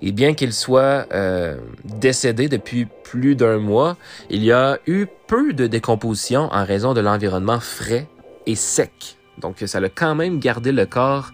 Et 0.02 0.12
bien 0.12 0.34
qu'il 0.34 0.52
soit 0.52 1.06
euh, 1.14 1.58
décédé 1.84 2.50
depuis 2.50 2.88
plus 3.04 3.36
d'un 3.36 3.60
mois, 3.60 3.98
il 4.30 4.44
y 4.44 4.52
a 4.52 4.80
eu 4.88 5.06
peu 5.28 5.54
de 5.54 5.68
décomposition 5.68 6.50
en 6.52 6.66
raison 6.66 6.94
de 6.94 7.02
l'environnement 7.02 7.60
frais 7.60 8.08
et 8.48 8.56
sec. 8.56 9.18
Donc 9.40 9.64
ça 9.66 9.78
a 9.78 9.90
quand 9.90 10.16
même 10.16 10.40
gardé 10.40 10.72
le 10.72 10.86
corps, 10.86 11.32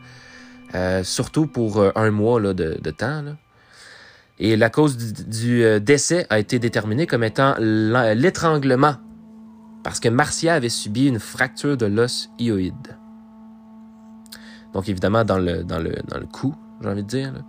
euh, 0.75 1.03
surtout 1.03 1.47
pour 1.47 1.77
euh, 1.77 1.91
un 1.95 2.11
mois 2.11 2.41
là, 2.41 2.53
de, 2.53 2.91
temps. 2.91 3.23
Et 4.39 4.57
la 4.57 4.69
cause 4.69 4.97
du, 4.97 5.79
décès 5.79 6.27
a 6.29 6.37
été 6.37 6.59
déterminée 6.59 7.07
comme 7.07 7.23
étant 7.23 7.55
l'étranglement, 7.59 8.95
parce 9.83 9.99
que 9.99 10.09
Marcia 10.09 10.53
avait 10.53 10.69
subi 10.69 11.07
une 11.07 11.19
fracture 11.19 11.77
de 11.77 11.85
l'os 11.85 12.29
hyoïde. 12.37 12.97
Donc 14.73 14.89
évidemment 14.89 15.23
dans 15.23 15.39
le, 15.39 15.63
dans 15.63 15.79
le, 15.79 15.95
dans 16.07 16.19
le 16.19 16.25
cou, 16.27 16.53
j'ai 16.81 16.89
envie 16.89 17.03
de 17.03 17.07
dire. 17.07 17.33
Euh, 17.35 17.41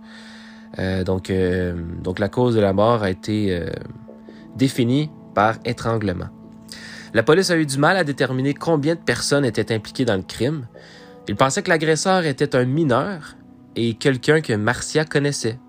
donc, 0.77 1.29
euh, 1.29 1.73
donc 2.01 2.19
la 2.19 2.29
cause 2.29 2.55
de 2.55 2.61
la 2.61 2.73
mort 2.73 3.03
a 3.03 3.09
été 3.09 3.55
euh, 3.55 3.69
définie 4.55 5.09
par 5.33 5.55
étranglement. 5.65 6.29
La 7.13 7.23
police 7.23 7.49
a 7.49 7.57
eu 7.57 7.65
du 7.65 7.77
mal 7.77 7.97
à 7.97 8.03
déterminer 8.03 8.53
combien 8.53 8.95
de 8.95 8.99
personnes 8.99 9.45
étaient 9.45 9.73
impliquées 9.73 10.05
dans 10.05 10.15
le 10.15 10.21
crime. 10.21 10.67
Il 11.27 11.35
pensait 11.35 11.63
que 11.63 11.69
l'agresseur 11.69 12.25
était 12.25 12.55
un 12.55 12.65
mineur 12.65 13.35
et 13.75 13.95
quelqu'un 13.95 14.41
que 14.41 14.53
Marcia 14.53 15.05
connaissait. 15.05 15.59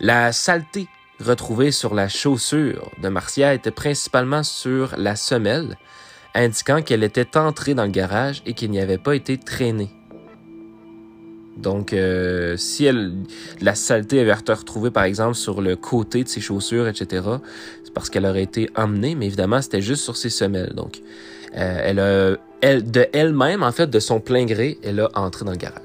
La 0.00 0.32
saleté 0.32 0.86
retrouvée 1.20 1.72
sur 1.72 1.94
la 1.94 2.08
chaussure 2.08 2.90
de 3.02 3.08
Marcia 3.08 3.52
était 3.52 3.70
principalement 3.70 4.44
sur 4.44 4.94
la 4.96 5.16
semelle, 5.16 5.76
indiquant 6.34 6.82
qu'elle 6.82 7.02
était 7.02 7.36
entrée 7.36 7.74
dans 7.74 7.84
le 7.84 7.90
garage 7.90 8.42
et 8.46 8.54
qu'il 8.54 8.70
n'y 8.70 8.80
avait 8.80 8.98
pas 8.98 9.16
été 9.16 9.36
traînée. 9.36 9.97
Donc, 11.58 11.92
euh, 11.92 12.56
si 12.56 12.84
elle, 12.84 13.12
la 13.60 13.74
saleté 13.74 14.20
avait 14.20 14.32
été 14.32 14.52
retrouvée, 14.52 14.90
par 14.90 15.04
exemple, 15.04 15.34
sur 15.34 15.60
le 15.60 15.74
côté 15.74 16.22
de 16.22 16.28
ses 16.28 16.40
chaussures, 16.40 16.86
etc., 16.86 17.22
c'est 17.82 17.92
parce 17.92 18.10
qu'elle 18.10 18.26
aurait 18.26 18.44
été 18.44 18.70
emmenée, 18.76 19.14
mais 19.16 19.26
évidemment, 19.26 19.60
c'était 19.60 19.82
juste 19.82 20.04
sur 20.04 20.16
ses 20.16 20.30
semelles. 20.30 20.72
Donc, 20.74 21.00
euh, 21.56 21.80
elle 21.82 21.98
a, 21.98 22.36
elle, 22.60 22.88
de 22.88 23.06
elle-même, 23.12 23.62
en 23.62 23.72
fait, 23.72 23.88
de 23.90 23.98
son 23.98 24.20
plein 24.20 24.44
gré, 24.44 24.78
elle 24.84 25.00
a 25.00 25.10
entré 25.14 25.44
dans 25.44 25.50
le 25.50 25.56
garage. 25.56 25.82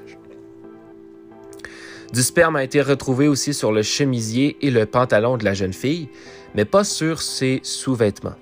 Du 2.12 2.22
sperme 2.22 2.54
a 2.54 2.62
été 2.62 2.80
retrouvé 2.80 3.26
aussi 3.26 3.52
sur 3.52 3.72
le 3.72 3.82
chemisier 3.82 4.56
et 4.62 4.70
le 4.70 4.86
pantalon 4.86 5.36
de 5.36 5.44
la 5.44 5.54
jeune 5.54 5.72
fille, 5.72 6.08
mais 6.54 6.64
pas 6.64 6.84
sur 6.84 7.20
ses 7.20 7.58
sous-vêtements. 7.64 8.36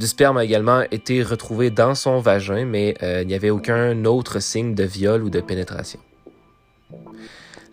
Du 0.00 0.06
sperme 0.06 0.38
a 0.38 0.44
également 0.44 0.80
été 0.90 1.22
retrouvé 1.22 1.68
dans 1.68 1.94
son 1.94 2.20
vagin, 2.20 2.64
mais 2.64 2.94
euh, 3.02 3.20
il 3.20 3.28
n'y 3.28 3.34
avait 3.34 3.50
aucun 3.50 4.06
autre 4.06 4.40
signe 4.40 4.74
de 4.74 4.82
viol 4.82 5.22
ou 5.22 5.28
de 5.28 5.42
pénétration. 5.42 6.00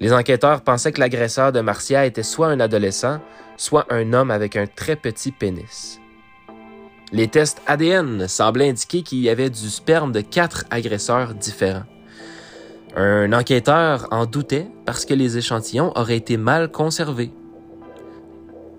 Les 0.02 0.12
enquêteurs 0.12 0.60
pensaient 0.60 0.92
que 0.92 1.00
l'agresseur 1.00 1.54
de 1.54 1.62
Marcia 1.62 2.06
était 2.06 2.24
soit 2.24 2.48
un 2.48 2.60
adolescent, 2.60 3.22
soit 3.56 3.86
un 3.90 4.12
homme 4.12 4.30
avec 4.30 4.58
un 4.58 4.68
très 4.68 4.98
petit 4.98 5.32
pénis. 5.32 6.02
Les 7.14 7.30
tests 7.30 7.62
ADN 7.66 8.28
semblaient 8.28 8.72
indiquer 8.72 9.04
qu'il 9.04 9.20
y 9.20 9.30
avait 9.30 9.50
du 9.50 9.70
sperme 9.70 10.12
de 10.12 10.20
quatre 10.20 10.66
agresseurs 10.70 11.34
différents. 11.34 11.86
Un 12.98 13.32
enquêteur 13.32 14.06
en 14.12 14.26
doutait 14.26 14.68
parce 14.86 15.06
que 15.06 15.14
les 15.14 15.38
échantillons 15.38 15.94
auraient 15.96 16.18
été 16.18 16.36
mal 16.36 16.74
conservés. 16.74 17.32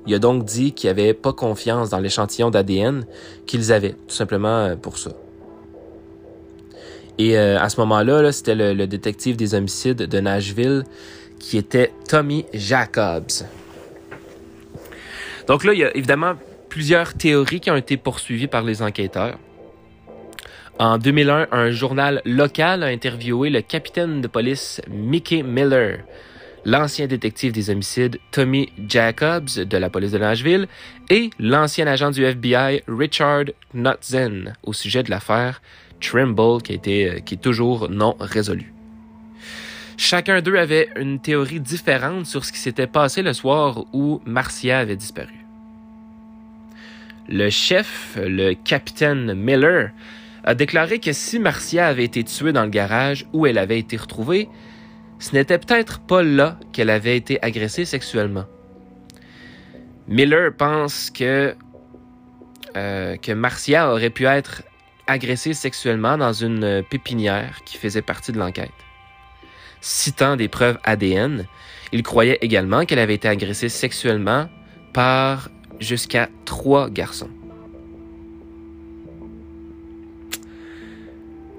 Il 0.08 0.14
a 0.14 0.18
donc 0.18 0.46
dit 0.46 0.72
qu'il 0.72 0.88
n'avait 0.88 1.12
pas 1.12 1.34
confiance 1.34 1.90
dans 1.90 1.98
l'échantillon 1.98 2.48
d'ADN 2.48 3.04
qu'ils 3.46 3.72
avaient, 3.72 3.92
tout 3.92 4.14
simplement 4.14 4.64
euh, 4.64 4.74
pour 4.74 4.96
ça. 4.96 5.10
Et 7.18 7.36
euh, 7.36 7.60
à 7.60 7.68
ce 7.68 7.78
moment-là, 7.80 8.32
c'était 8.32 8.54
le, 8.54 8.86
détective 8.86 9.36
des 9.36 9.54
homicides 9.54 9.98
de 9.98 10.20
Nashville 10.20 10.84
qui 11.38 11.58
était 11.58 11.92
Tommy 12.08 12.46
Jacobs. 12.54 13.44
Donc 15.46 15.64
là, 15.64 15.74
il 15.74 15.80
y 15.80 15.84
a 15.84 15.94
évidemment 15.94 16.36
plusieurs 16.70 17.12
théories 17.12 17.60
qui 17.60 17.70
ont 17.70 17.76
été 17.76 17.98
poursuivies 17.98 18.46
par 18.46 18.62
les 18.62 18.80
enquêteurs. 18.80 19.38
En 20.78 20.96
2001, 20.96 21.48
un 21.52 21.70
journal 21.70 22.22
local 22.24 22.82
a 22.82 22.86
interviewé 22.86 23.50
le 23.50 23.60
capitaine 23.60 24.22
de 24.22 24.28
police 24.28 24.80
Mickey 24.88 25.42
Miller 25.42 25.98
l'ancien 26.68 27.06
détective 27.06 27.52
des 27.52 27.70
homicides 27.70 28.20
Tommy 28.30 28.70
Jacobs 28.88 29.48
de 29.56 29.76
la 29.78 29.88
police 29.88 30.12
de 30.12 30.18
Nashville 30.18 30.68
et 31.08 31.30
l'ancien 31.38 31.86
agent 31.86 32.10
du 32.10 32.24
FBI 32.24 32.82
Richard 32.86 33.46
Nutzen 33.72 34.52
au 34.62 34.74
sujet 34.74 35.02
de 35.02 35.08
l'affaire 35.08 35.62
Trimble 35.98 36.60
qui, 36.62 36.74
euh, 36.74 37.20
qui 37.20 37.34
est 37.34 37.42
toujours 37.42 37.88
non 37.88 38.16
résolue. 38.20 38.74
Chacun 39.96 40.42
d'eux 40.42 40.56
avait 40.56 40.90
une 40.96 41.20
théorie 41.20 41.58
différente 41.58 42.26
sur 42.26 42.44
ce 42.44 42.52
qui 42.52 42.58
s'était 42.58 42.86
passé 42.86 43.22
le 43.22 43.32
soir 43.32 43.86
où 43.94 44.20
Marcia 44.26 44.78
avait 44.78 44.94
disparu. 44.94 45.34
Le 47.30 47.48
chef, 47.48 48.18
le 48.22 48.52
capitaine 48.52 49.32
Miller, 49.32 49.90
a 50.44 50.54
déclaré 50.54 50.98
que 50.98 51.12
si 51.14 51.38
Marcia 51.38 51.86
avait 51.86 52.04
été 52.04 52.24
tuée 52.24 52.52
dans 52.52 52.64
le 52.64 52.70
garage 52.70 53.26
où 53.32 53.46
elle 53.46 53.58
avait 53.58 53.78
été 53.78 53.96
retrouvée, 53.96 54.48
ce 55.18 55.34
n'était 55.34 55.58
peut-être 55.58 56.00
pas 56.00 56.22
là 56.22 56.58
qu'elle 56.72 56.90
avait 56.90 57.16
été 57.16 57.42
agressée 57.42 57.84
sexuellement. 57.84 58.44
Miller 60.06 60.52
pense 60.56 61.10
que, 61.10 61.54
euh, 62.76 63.16
que 63.16 63.32
Marcia 63.32 63.92
aurait 63.92 64.10
pu 64.10 64.26
être 64.26 64.62
agressée 65.06 65.54
sexuellement 65.54 66.16
dans 66.16 66.32
une 66.32 66.82
pépinière 66.88 67.60
qui 67.64 67.76
faisait 67.76 68.02
partie 68.02 68.32
de 68.32 68.38
l'enquête. 68.38 68.70
Citant 69.80 70.36
des 70.36 70.48
preuves 70.48 70.78
ADN, 70.84 71.46
il 71.92 72.02
croyait 72.02 72.38
également 72.40 72.84
qu'elle 72.84 72.98
avait 72.98 73.14
été 73.14 73.28
agressée 73.28 73.68
sexuellement 73.68 74.48
par 74.92 75.48
jusqu'à 75.80 76.28
trois 76.44 76.90
garçons. 76.90 77.30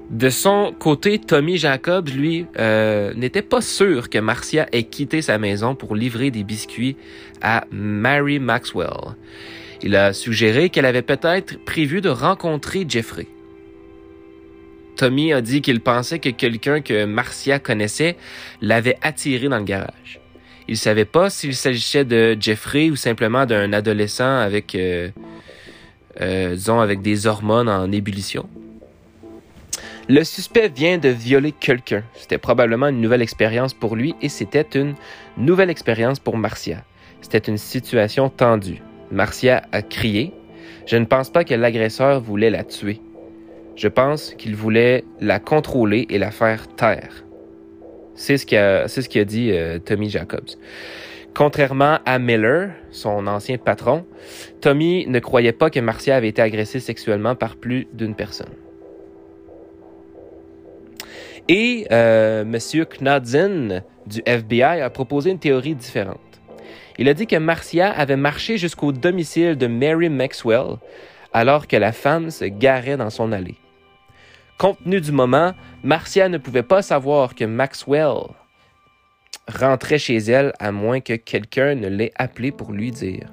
De 0.10 0.32
son 0.32 0.74
côté, 0.78 1.20
Tommy 1.20 1.58
Jacobs, 1.58 2.10
lui, 2.10 2.48
euh, 2.58 3.14
n'était 3.14 3.44
pas 3.44 3.62
sûr 3.62 4.10
que 4.10 4.18
Marcia 4.18 4.68
ait 4.72 4.84
quitté 4.84 5.22
sa 5.22 5.38
maison 5.38 5.76
pour 5.76 5.96
livrer 5.96 6.32
des 6.32 6.44
biscuits 6.44 6.98
à 7.42 7.66
Mary 7.72 8.40
Maxwell. 8.40 9.16
Il 9.84 9.96
a 9.96 10.14
suggéré 10.14 10.70
qu'elle 10.70 10.88
avait 10.88 11.04
peut-être 11.04 11.64
prévu 11.64 12.02
de 12.02 12.10
rencontrer 12.10 12.86
Jeffrey. 12.90 13.28
Tommy 14.96 15.32
a 15.32 15.42
dit 15.42 15.62
qu'il 15.62 15.80
pensait 15.80 16.20
que 16.20 16.30
quelqu'un 16.30 16.82
que 16.82 17.06
Marcia 17.06 17.60
connaissait 17.60 18.18
l'avait 18.62 18.98
attiré 19.04 19.48
dans 19.48 19.60
le 19.60 19.64
garage. 19.64 20.20
Il 20.68 20.76
savait 20.78 21.06
pas 21.06 21.30
s'il 21.30 21.56
s'agissait 21.56 22.04
de 22.04 22.36
Jeffrey 22.40 22.90
ou 22.90 22.96
simplement 22.96 23.46
d'un 23.46 23.74
adolescent 23.74 24.40
avec, 24.40 24.74
euh, 24.74 25.10
euh, 26.20 26.58
avec 26.68 27.02
des 27.02 27.28
hormones 27.28 27.70
en 27.70 27.92
ébullition. 27.92 28.50
Le 30.12 30.24
suspect 30.24 30.70
vient 30.70 30.98
de 30.98 31.10
violer 31.10 31.52
quelqu'un. 31.52 32.02
C'était 32.16 32.40
probablement 32.40 32.88
une 32.88 33.00
nouvelle 33.00 33.22
expérience 33.22 33.76
pour 33.76 33.96
lui 33.96 34.16
et 34.24 34.30
c'était 34.30 34.66
une 34.74 34.96
nouvelle 35.38 35.70
expérience 35.70 36.20
pour 36.20 36.36
Marcia. 36.36 36.84
C'était 37.22 37.38
une 37.38 37.60
situation 37.60 38.28
tendue. 38.30 38.82
Marcia 39.12 39.62
a 39.72 39.84
crié. 39.84 40.34
Je 40.88 40.98
ne 40.98 41.06
pense 41.06 41.30
pas 41.30 41.44
que 41.44 41.54
l'agresseur 41.54 42.22
voulait 42.22 42.50
la 42.50 42.64
tuer. 42.64 43.02
Je 43.76 43.88
pense 43.88 44.34
qu'il 44.34 44.56
voulait 44.56 45.04
la 45.22 45.40
contrôler 45.40 46.08
et 46.10 46.18
la 46.18 46.32
faire 46.32 46.68
taire. 46.70 47.24
C'est 48.16 48.38
ce 48.38 48.48
qu'a 48.48 49.26
dit 49.26 49.52
euh, 49.52 49.78
Tommy 49.78 50.10
Jacobs. 50.10 50.50
Contrairement 51.36 52.00
à 52.08 52.18
Miller, 52.18 52.72
son 52.90 53.28
ancien 53.28 53.60
patron, 53.60 54.08
Tommy 54.60 55.06
ne 55.06 55.20
croyait 55.20 55.52
pas 55.52 55.70
que 55.70 55.80
Marcia 55.80 56.16
avait 56.16 56.30
été 56.30 56.42
agressée 56.42 56.80
sexuellement 56.80 57.36
par 57.36 57.58
plus 57.58 57.86
d'une 57.94 58.16
personne. 58.16 58.50
Et 61.50 61.88
euh, 61.92 62.44
M. 62.44 62.86
Knudsen 62.86 63.84
du 64.06 64.22
FBI 64.24 64.82
a 64.82 64.90
proposé 64.92 65.32
une 65.32 65.40
théorie 65.40 65.74
différente. 65.74 66.20
Il 67.00 67.10
a 67.10 67.16
dit 67.16 67.26
que 67.26 67.38
Marcia 67.38 67.90
avait 67.90 68.18
marché 68.18 68.58
jusqu'au 68.58 68.92
domicile 68.92 69.58
de 69.58 69.66
Mary 69.66 70.10
Maxwell 70.10 70.78
alors 71.34 71.68
que 71.68 71.76
la 71.76 71.92
femme 71.92 72.30
se 72.30 72.46
garait 72.46 72.98
dans 72.98 73.10
son 73.10 73.32
allée. 73.32 73.56
Compte 74.60 74.78
tenu 74.84 75.02
du 75.02 75.12
moment, 75.12 75.54
Marcia 75.84 76.30
ne 76.30 76.38
pouvait 76.38 76.62
pas 76.62 76.84
savoir 76.84 77.34
que 77.34 77.46
Maxwell 77.46 78.28
rentrait 79.48 79.98
chez 79.98 80.18
elle 80.18 80.54
à 80.60 80.72
moins 80.72 81.00
que 81.00 81.14
quelqu'un 81.14 81.74
ne 81.74 81.88
l'ait 81.88 82.12
appelé 82.16 82.52
pour 82.52 82.74
lui 82.74 82.92
dire. 82.92 83.28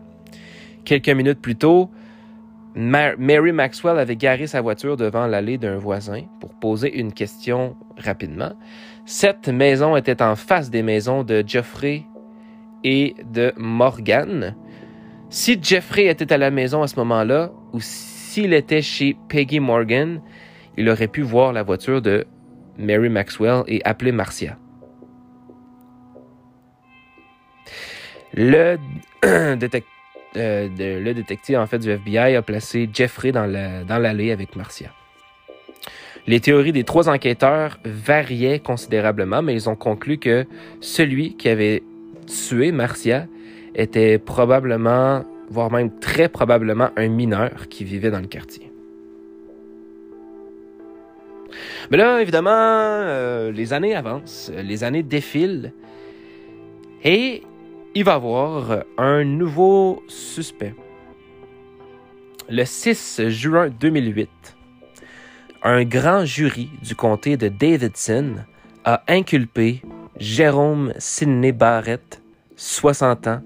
Quelques 0.86 1.10
minutes 1.10 1.42
plus 1.42 1.56
tôt, 1.56 1.90
Mary 2.78 3.52
Maxwell 3.52 3.98
avait 3.98 4.16
garé 4.16 4.46
sa 4.46 4.60
voiture 4.60 4.98
devant 4.98 5.26
l'allée 5.26 5.56
d'un 5.56 5.78
voisin 5.78 6.24
pour 6.40 6.52
poser 6.52 6.98
une 6.98 7.10
question 7.10 7.74
rapidement. 7.96 8.52
Cette 9.06 9.48
maison 9.48 9.96
était 9.96 10.20
en 10.20 10.36
face 10.36 10.68
des 10.68 10.82
maisons 10.82 11.22
de 11.22 11.42
Geoffrey 11.46 12.04
et 12.84 13.14
de 13.32 13.54
Morgan. 13.56 14.54
Si 15.30 15.58
Jeffrey 15.60 16.04
était 16.04 16.30
à 16.34 16.36
la 16.36 16.50
maison 16.50 16.82
à 16.82 16.86
ce 16.86 16.96
moment-là, 16.96 17.50
ou 17.72 17.80
s'il 17.80 18.52
était 18.52 18.82
chez 18.82 19.16
Peggy 19.28 19.58
Morgan, 19.58 20.20
il 20.76 20.90
aurait 20.90 21.08
pu 21.08 21.22
voir 21.22 21.54
la 21.54 21.62
voiture 21.62 22.02
de 22.02 22.26
Mary 22.76 23.08
Maxwell 23.08 23.62
et 23.68 23.80
appeler 23.86 24.12
Marcia. 24.12 24.58
Le, 28.34 28.76
euh, 30.36 30.68
le 30.78 31.14
détective 31.14 31.58
en 31.58 31.66
fait, 31.66 31.78
du 31.78 31.90
FBI 31.90 32.36
a 32.36 32.42
placé 32.42 32.88
Jeffrey 32.92 33.32
dans 33.32 33.46
l'allée 33.46 34.30
avec 34.30 34.56
Marcia. 34.56 34.90
Les 36.26 36.40
théories 36.40 36.72
des 36.72 36.84
trois 36.84 37.08
enquêteurs 37.08 37.78
variaient 37.84 38.58
considérablement, 38.58 39.42
mais 39.42 39.54
ils 39.54 39.68
ont 39.68 39.76
conclu 39.76 40.18
que 40.18 40.44
celui 40.80 41.36
qui 41.36 41.48
avait 41.48 41.84
tué 42.26 42.72
Marcia 42.72 43.26
était 43.76 44.18
probablement, 44.18 45.24
voire 45.50 45.70
même 45.70 45.90
très 46.00 46.28
probablement, 46.28 46.90
un 46.96 47.08
mineur 47.08 47.68
qui 47.68 47.84
vivait 47.84 48.10
dans 48.10 48.18
le 48.18 48.26
quartier. 48.26 48.72
Mais 51.90 51.96
là, 51.96 52.20
évidemment, 52.20 52.50
euh, 52.50 53.52
les 53.52 53.72
années 53.72 53.94
avancent, 53.94 54.50
les 54.56 54.82
années 54.82 55.04
défilent, 55.04 55.72
et 57.04 57.42
il 57.96 58.04
va 58.04 58.12
avoir 58.12 58.84
un 58.98 59.24
nouveau 59.24 60.02
suspect. 60.06 60.74
Le 62.46 62.66
6 62.66 63.22
juin 63.28 63.70
2008, 63.70 64.28
un 65.62 65.82
grand 65.84 66.26
jury 66.26 66.68
du 66.82 66.94
comté 66.94 67.38
de 67.38 67.48
Davidson 67.48 68.34
a 68.84 69.02
inculpé 69.08 69.80
Jérôme 70.20 70.92
Sidney 70.98 71.52
Barrett, 71.52 72.20
60 72.56 73.28
ans, 73.28 73.40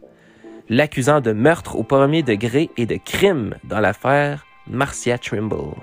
l'accusant 0.69 1.21
de 1.21 1.31
meurtre 1.31 1.77
au 1.77 1.85
premier 1.85 2.25
degré 2.25 2.71
et 2.77 2.87
de 2.87 2.97
crime 2.97 3.55
dans 3.63 3.79
l'affaire 3.79 4.45
Marcia 4.67 5.17
Trimble. 5.17 5.77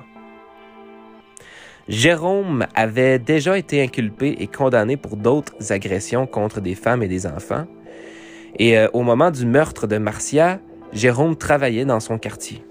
Jérôme 1.87 2.67
avait 2.75 3.17
déjà 3.17 3.57
été 3.57 3.81
inculpé 3.81 4.35
et 4.39 4.47
condamné 4.47 4.97
pour 4.97 5.15
d'autres 5.15 5.71
agressions 5.71 6.27
contre 6.27 6.59
des 6.59 6.75
femmes 6.75 7.01
et 7.01 7.07
des 7.07 7.25
enfants. 7.25 7.65
Et 8.59 8.77
euh, 8.77 8.87
au 8.93 9.03
moment 9.03 9.31
du 9.31 9.45
meurtre 9.45 9.87
de 9.87 9.97
Marcia, 9.97 10.59
Jérôme 10.91 11.35
travaillait 11.35 11.85
dans 11.85 11.99
son 11.99 12.17
quartier. 12.17 12.63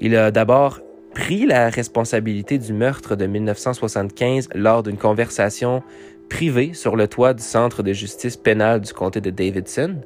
Il 0.00 0.16
a 0.16 0.30
d'abord 0.30 0.80
pris 1.14 1.46
la 1.46 1.68
responsabilité 1.68 2.58
du 2.58 2.72
meurtre 2.72 3.16
de 3.16 3.26
1975 3.26 4.48
lors 4.54 4.82
d'une 4.82 4.96
conversation 4.96 5.82
privée 6.28 6.74
sur 6.74 6.94
le 6.94 7.08
toit 7.08 7.34
du 7.34 7.42
centre 7.42 7.82
de 7.82 7.92
justice 7.92 8.36
pénale 8.36 8.80
du 8.80 8.92
comté 8.92 9.20
de 9.20 9.30
Davidson. 9.30 9.96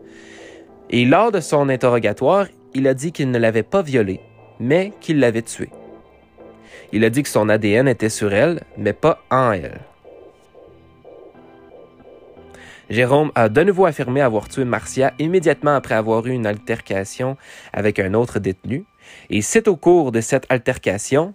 Et 0.91 1.05
lors 1.05 1.33
de 1.33 1.41
son 1.41 1.69
interrogatoire, 1.69 2.47
il 2.75 2.89
a 2.89 2.95
dit 2.95 3.13
qu'il 3.13 3.31
ne 3.31 3.39
l'avait 3.39 3.63
pas 3.63 3.83
violée, 3.83 4.21
mais 4.59 4.93
qu'il 5.01 5.21
l'avait 5.21 5.43
tuée. 5.43 5.71
Il 6.93 7.05
a 7.05 7.11
dit 7.11 7.23
que 7.23 7.29
son 7.29 7.49
ADN 7.49 7.89
était 7.89 8.09
sur 8.09 8.33
elle, 8.33 8.63
mais 8.77 8.93
pas 8.93 9.23
en 9.31 9.53
elle. 9.53 9.81
Jérôme 12.93 13.33
a 13.35 13.49
de 13.49 13.63
nouveau 13.63 13.87
affirmé 13.87 14.21
avoir 14.21 14.51
tué 14.51 14.67
Marcia 14.67 15.15
immédiatement 15.19 15.75
après 15.75 15.95
avoir 15.95 16.27
eu 16.27 16.31
une 16.33 16.45
altercation 16.45 17.39
avec 17.73 17.99
un 17.99 18.13
autre 18.13 18.39
détenu. 18.39 18.85
Et 19.31 19.41
c'est 19.41 19.67
au 19.67 19.77
cours 19.77 20.13
de 20.13 20.21
cette 20.21 20.45
altercation 20.51 21.33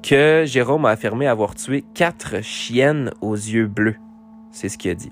que 0.00 0.44
Jérôme 0.46 0.84
a 0.84 0.90
affirmé 0.90 1.26
avoir 1.26 1.56
tué 1.56 1.82
quatre 1.92 2.40
chiennes 2.40 3.10
aux 3.20 3.34
yeux 3.34 3.66
bleus. 3.66 3.96
C'est 4.52 4.68
ce 4.68 4.78
qu'il 4.78 4.92
a 4.92 4.94
dit. 4.94 5.10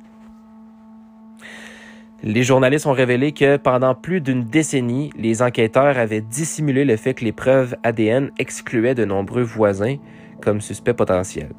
Les 2.22 2.44
journalistes 2.44 2.86
ont 2.86 2.92
révélé 2.92 3.32
que 3.32 3.56
pendant 3.56 3.96
plus 3.96 4.20
d'une 4.20 4.44
décennie, 4.44 5.10
les 5.18 5.42
enquêteurs 5.42 5.98
avaient 5.98 6.20
dissimulé 6.20 6.84
le 6.84 6.96
fait 6.96 7.14
que 7.14 7.24
les 7.24 7.32
preuves 7.32 7.74
ADN 7.82 8.30
excluaient 8.38 8.94
de 8.94 9.04
nombreux 9.04 9.42
voisins 9.42 9.96
comme 10.40 10.60
suspects 10.60 10.92
potentiels. 10.92 11.50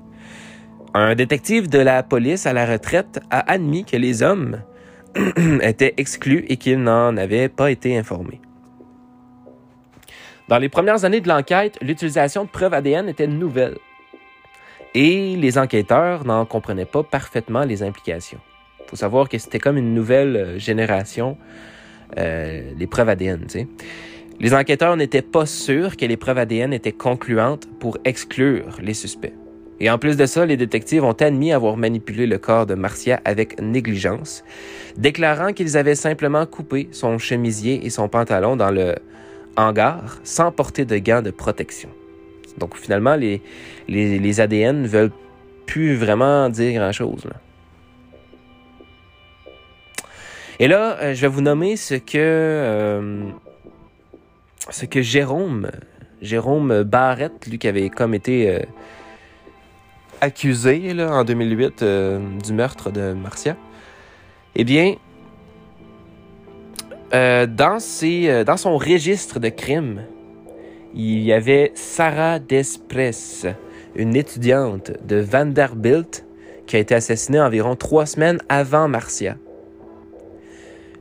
Un 1.00 1.14
détective 1.14 1.70
de 1.70 1.78
la 1.78 2.02
police 2.02 2.48
à 2.48 2.54
la 2.54 2.66
retraite 2.66 3.20
a 3.30 3.52
admis 3.52 3.86
que 3.86 3.96
les 3.96 4.24
hommes 4.24 4.64
étaient 5.62 5.94
exclus 5.98 6.44
et 6.50 6.58
qu'ils 6.58 6.82
n'en 6.82 7.16
avaient 7.18 7.50
pas 7.50 7.70
été 7.70 7.96
informés. 7.96 8.42
Dans 10.48 10.58
les 10.58 10.70
premières 10.70 11.06
années 11.06 11.22
de 11.22 11.28
l'enquête, 11.28 11.78
l'utilisation 11.84 12.46
de 12.46 12.50
preuves 12.50 12.74
ADN 12.74 13.10
était 13.10 13.28
nouvelle 13.28 13.78
et 14.96 15.36
les 15.36 15.60
enquêteurs 15.60 16.26
n'en 16.26 16.48
comprenaient 16.48 16.86
pas 16.86 17.04
parfaitement 17.04 17.64
les 17.64 17.84
implications. 17.84 18.40
Il 18.80 18.90
faut 18.90 18.96
savoir 18.96 19.30
que 19.30 19.38
c'était 19.38 19.60
comme 19.60 19.78
une 19.78 19.94
nouvelle 19.94 20.36
euh, 20.36 20.58
génération, 20.58 21.38
euh, 22.18 22.72
les 22.76 22.88
preuves 22.88 23.10
ADN. 23.10 23.46
Les 24.40 24.54
enquêteurs 24.56 24.98
n'étaient 24.98 25.22
pas 25.22 25.46
sûrs 25.46 25.96
que 25.96 26.08
les 26.08 26.18
preuves 26.18 26.40
ADN 26.40 26.74
étaient 26.74 26.92
concluantes 26.92 27.68
pour 27.80 28.00
exclure 28.04 28.80
les 28.82 28.96
suspects. 28.96 29.36
Et 29.80 29.90
en 29.90 29.98
plus 29.98 30.18
de 30.18 30.26
ça, 30.26 30.46
les 30.46 30.58
détectives 30.58 31.04
ont 31.04 31.14
admis 31.14 31.52
avoir 31.52 31.78
manipulé 31.78 32.26
le 32.26 32.38
corps 32.38 32.66
de 32.66 32.74
Marcia 32.74 33.22
avec 33.26 33.62
négligence, 33.62 34.44
déclarant 34.98 35.54
qu'ils 35.54 35.78
avaient 35.78 35.96
simplement 35.96 36.46
coupé 36.46 36.90
son 36.92 37.18
chemisier 37.20 37.86
et 37.86 37.90
son 37.90 38.10
pantalon 38.10 38.56
dans 38.56 38.72
le 38.72 38.96
hangar 39.56 40.20
sans 40.24 40.52
porter 40.52 40.86
de 40.86 40.98
gants 40.98 41.22
de 41.22 41.32
protection. 41.32 41.90
Donc 42.58 42.76
finalement, 42.76 43.16
les, 43.16 44.40
ADN 44.40 44.82
ne 44.84 44.88
veulent 44.88 45.12
plus 45.66 45.96
vraiment 45.96 46.50
dire 46.50 46.80
grand-chose. 46.80 47.28
Et 50.60 50.68
là, 50.68 50.98
euh, 51.02 51.14
je 51.14 51.22
vais 51.22 51.28
vous 51.28 51.42
nommer 51.42 51.76
ce 51.76 51.94
que 51.94 52.18
euh, 52.18 53.30
ce 54.72 54.86
que 54.86 55.04
Jérôme 55.04 55.70
Jérôme 56.22 56.82
Barrett, 56.82 57.46
lui 57.46 57.60
qui 57.60 57.68
avait 57.68 57.90
comme 57.90 58.16
été 58.16 58.50
euh, 58.50 58.60
accusé 60.22 60.94
en 61.04 61.24
2008 61.24 61.84
du 62.44 62.54
meurtre 62.54 62.92
de 62.92 63.14
Marcia, 63.14 63.56
eh 64.56 64.64
bien, 64.64 64.96
dans, 67.12 67.80
ses, 67.80 68.44
dans 68.44 68.58
son 68.58 68.78
registre 68.78 69.40
de 69.40 69.50
crimes, 69.50 70.02
il 70.94 71.20
y 71.20 71.34
avait 71.34 71.72
Sarah 71.76 72.40
Despres, 72.40 73.56
une 73.96 74.16
étudiante 74.16 74.92
de 75.06 75.18
Vanderbilt 75.18 76.26
qui 76.66 76.76
a 76.76 76.80
été 76.80 76.96
assassinée 76.96 77.40
environ 77.40 77.76
trois 77.76 78.06
semaines 78.06 78.40
avant 78.50 78.88
Marcia. 78.88 79.38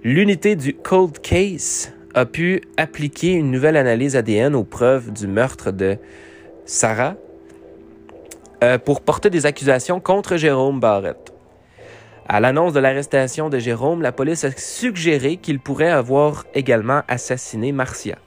L'unité 0.04 0.54
du 0.54 0.74
Cold 0.74 1.18
Case 1.20 1.92
a 2.14 2.24
pu 2.24 2.62
appliquer 2.76 3.32
une 3.32 3.50
nouvelle 3.50 3.76
analyse 3.76 4.16
ADN 4.16 4.54
aux 4.54 4.64
preuves 4.64 5.12
du 5.12 5.26
meurtre 5.26 5.72
de 5.72 5.98
Sarah 6.64 7.16
euh, 8.62 8.78
pour 8.78 9.00
porter 9.00 9.30
des 9.30 9.46
accusations 9.46 10.00
contre 10.00 10.36
Jérôme 10.36 10.80
Barrett. 10.80 11.32
À 12.28 12.40
l'annonce 12.40 12.72
de 12.72 12.80
l'arrestation 12.80 13.48
de 13.48 13.58
Jérôme, 13.58 14.02
la 14.02 14.12
police 14.12 14.44
a 14.44 14.50
suggéré 14.50 15.36
qu'il 15.36 15.60
pourrait 15.60 15.90
avoir 15.90 16.44
également 16.54 17.02
assassiné 17.06 17.70
Marcia. 17.70 18.18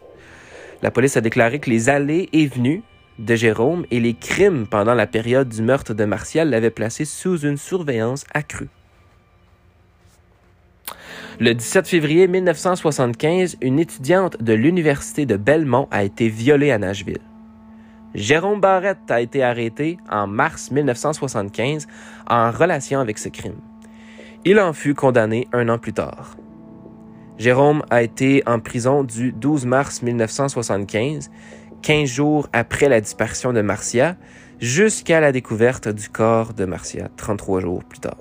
La 0.82 0.92
police 0.92 1.18
a 1.18 1.22
déclaré 1.22 1.60
que 1.60 1.70
les 1.70 1.90
allées 1.90 2.30
et 2.32 2.48
venues 2.48 2.84
de 3.18 3.36
Jérôme 3.36 3.86
et 3.92 4.00
les 4.00 4.14
crimes 4.14 4.68
pendant 4.68 4.94
la 4.94 5.08
période 5.08 5.50
du 5.50 5.62
meurtre 5.62 5.94
de 5.94 6.06
Marcia 6.06 6.46
l'avaient 6.46 6.70
placé 6.70 7.04
sous 7.04 7.40
une 7.40 7.58
surveillance 7.58 8.24
accrue. 8.34 8.70
Le 11.40 11.54
17 11.54 11.88
février 11.88 12.28
1975, 12.28 13.58
une 13.62 13.80
étudiante 13.80 14.42
de 14.42 14.54
l'Université 14.54 15.26
de 15.26 15.38
Belmont 15.38 15.88
a 15.92 16.04
été 16.04 16.30
violée 16.30 16.72
à 16.72 16.78
Nashville. 16.78 17.29
Jérôme 18.16 18.60
Barrett 18.60 19.00
a 19.10 19.22
été 19.22 19.44
arrêté 19.44 19.98
en 20.10 20.26
mars 20.26 20.72
1975 20.72 21.88
en 22.28 22.52
relation 22.52 23.00
avec 23.00 23.18
ce 23.20 23.30
crime. 23.30 23.60
Il 24.46 24.60
en 24.60 24.74
fut 24.74 24.96
condamné 24.96 25.48
un 25.54 25.70
an 25.70 25.78
plus 25.78 25.94
tard. 25.94 26.36
Jérôme 27.38 27.84
a 27.90 28.02
été 28.02 28.44
en 28.46 28.60
prison 28.60 29.04
du 29.04 29.32
12 29.32 29.66
mars 29.66 30.02
1975, 30.02 31.30
15 31.82 32.10
jours 32.10 32.50
après 32.52 32.90
la 32.90 33.00
disparition 33.00 33.54
de 33.54 33.62
Marcia, 33.62 34.18
jusqu'à 34.60 35.22
la 35.22 35.32
découverte 35.32 35.88
du 35.88 36.10
corps 36.10 36.54
de 36.54 36.66
Marcia, 36.66 37.10
33 37.16 37.62
jours 37.62 37.84
plus 37.84 38.00
tard. 38.00 38.18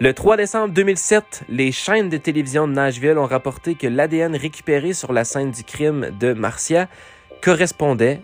Le 0.00 0.14
3 0.14 0.36
décembre 0.36 0.72
2007, 0.74 1.42
les 1.48 1.72
chaînes 1.72 2.08
de 2.08 2.18
télévision 2.18 2.68
de 2.68 2.72
Nashville 2.72 3.18
ont 3.18 3.26
rapporté 3.26 3.74
que 3.74 3.88
l'ADN 3.88 4.36
récupéré 4.36 4.92
sur 4.92 5.12
la 5.12 5.24
scène 5.24 5.50
du 5.50 5.64
crime 5.64 6.10
de 6.20 6.34
Marcia 6.34 6.88
correspondait 7.42 8.20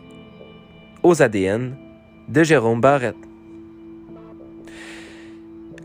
aux 1.03 1.23
ADN 1.23 1.77
de 2.29 2.43
Jérôme 2.43 2.81
Barrett. 2.81 3.17